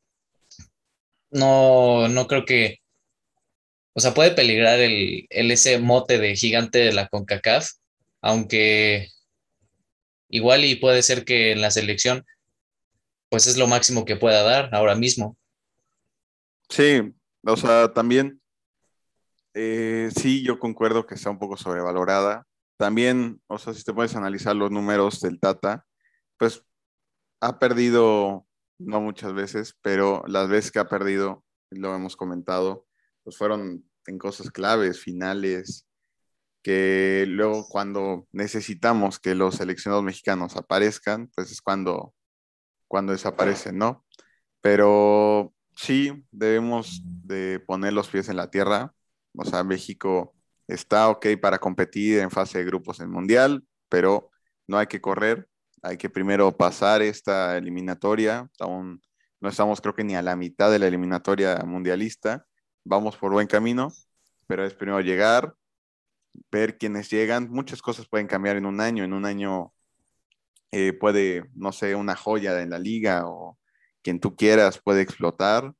[1.30, 2.78] No, no creo que,
[3.94, 7.70] o sea, puede peligrar el, el ese mote de gigante de la CONCACAF,
[8.22, 9.10] aunque
[10.30, 12.26] igual y puede ser que en la selección,
[13.30, 15.38] pues es lo máximo que pueda dar ahora mismo.
[16.72, 17.14] Sí,
[17.44, 18.42] o sea, también,
[19.54, 22.48] eh, sí, yo concuerdo que está un poco sobrevalorada.
[22.78, 25.86] También, o sea, si te puedes analizar los números del Tata,
[26.38, 26.64] pues
[27.42, 28.48] ha perdido,
[28.80, 32.88] no muchas veces, pero las veces que ha perdido, lo hemos comentado,
[33.24, 35.90] pues fueron en cosas claves, finales,
[36.64, 42.14] que luego cuando necesitamos que los seleccionados mexicanos aparezcan, pues es cuando,
[42.88, 44.06] cuando desaparecen, ¿no?
[44.62, 48.94] Pero sí, debemos de poner los pies en la tierra.
[49.36, 50.36] O sea, México
[50.68, 54.30] está ok para competir en fase de grupos en Mundial, pero
[54.68, 55.48] no hay que correr,
[55.82, 58.50] hay que primero pasar esta eliminatoria.
[58.60, 59.02] Aún
[59.40, 62.46] no estamos creo que ni a la mitad de la eliminatoria mundialista.
[62.84, 63.92] Vamos por buen camino,
[64.48, 65.56] pero es primero llegar,
[66.52, 67.50] ver quiénes llegan.
[67.50, 69.04] Muchas cosas pueden cambiar en un año.
[69.04, 69.74] En un año
[70.72, 73.58] eh, puede, no sé, una joya en la liga o
[74.04, 75.74] quien tú quieras puede explotar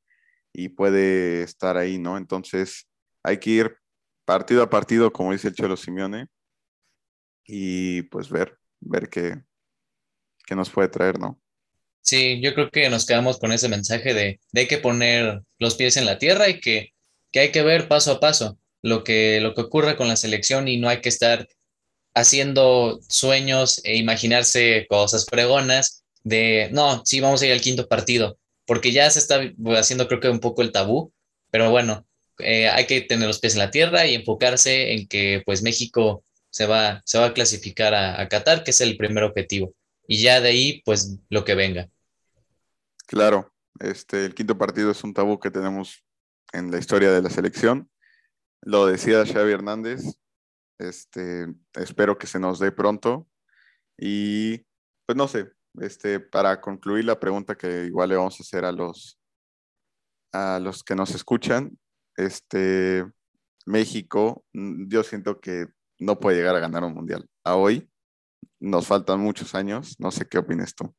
[0.54, 2.18] y puede estar ahí, ¿no?
[2.18, 2.88] Entonces
[3.24, 3.78] hay que ir
[4.26, 6.28] partido a partido, como dice el Cholo Simeone,
[7.46, 9.42] y pues ver, ver qué,
[10.46, 11.40] qué nos puede traer, ¿no?
[12.02, 15.76] Sí, yo creo que nos quedamos con ese mensaje de, de hay que poner los
[15.76, 16.94] pies en la tierra y que,
[17.32, 20.68] que hay que ver paso a paso lo que, lo que ocurre con la selección
[20.68, 21.48] y no hay que estar
[22.14, 28.38] haciendo sueños e imaginarse cosas pregonas de, no, sí, vamos a ir al quinto partido,
[28.66, 29.42] porque ya se está
[29.78, 31.14] haciendo creo que un poco el tabú,
[31.50, 32.06] pero bueno,
[32.40, 36.24] eh, hay que tener los pies en la tierra y enfocarse en que pues México
[36.50, 39.74] se va, se va a clasificar a, a Qatar, que es el primer objetivo,
[40.08, 41.90] y ya de ahí pues lo que venga.
[43.08, 46.04] Claro, este, el quinto partido es un tabú que tenemos
[46.54, 47.92] en la historia de la selección
[48.62, 50.02] lo decía Xavi Hernández.
[50.78, 53.28] Este, espero que se nos dé pronto.
[53.98, 54.60] Y
[55.06, 58.72] pues no sé, este, para concluir la pregunta que igual le vamos a hacer a
[58.72, 59.18] los,
[60.34, 61.78] a los que nos escuchan,
[62.18, 63.06] este,
[63.66, 65.68] México, mm, yo siento que
[66.00, 67.26] no puede llegar a ganar un mundial.
[67.44, 67.88] A hoy
[68.60, 70.94] nos faltan muchos años, no sé qué opinas tú.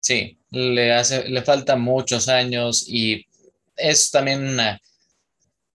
[0.00, 3.26] Sí, le, hace, le faltan muchos años y
[3.76, 4.80] es también una,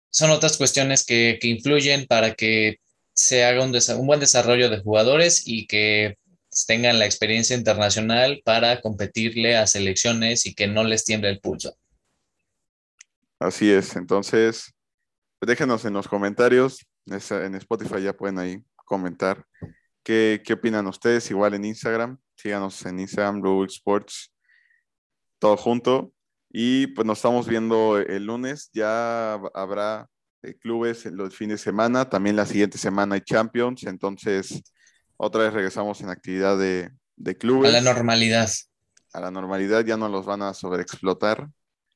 [0.09, 2.79] son otras cuestiones que, influyen para que
[3.13, 6.17] se haga un, un, buen desarrollo de jugadores y que
[6.67, 11.75] tengan la experiencia internacional para competirle a selecciones y que no les tiemble el pulso.
[13.39, 14.73] Así es, entonces
[15.41, 19.43] déjenos en los comentarios, en Spotify ya pueden ahí comentar
[20.03, 24.31] qué, qué opinan ustedes, igual en Instagram, síganos en Instagram, Blue Sports,
[25.39, 26.13] todo junto.
[26.53, 30.09] Y pues nos estamos viendo el lunes, ya habrá
[30.43, 34.61] eh, clubes en los fines de semana, también la siguiente semana hay Champions, entonces
[35.23, 36.91] otra vez regresamos en actividad de,
[37.37, 37.69] clubes.
[37.69, 38.49] A la normalidad.
[39.13, 41.47] A la normalidad ya no los van a sobreexplotar.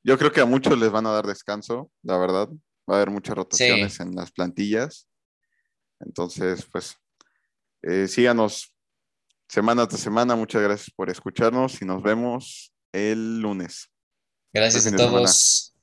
[0.04, 2.48] Yo creo que a muchos les van a dar descanso, la verdad.
[2.88, 5.08] Va a haber muchas rotaciones en las plantillas.
[5.98, 6.96] Entonces, pues,
[7.82, 8.72] eh, síganos
[9.48, 10.36] semana tras semana.
[10.36, 13.90] Muchas gracias por escucharnos y nos vemos el lunes.
[14.52, 15.75] Gracias a todos.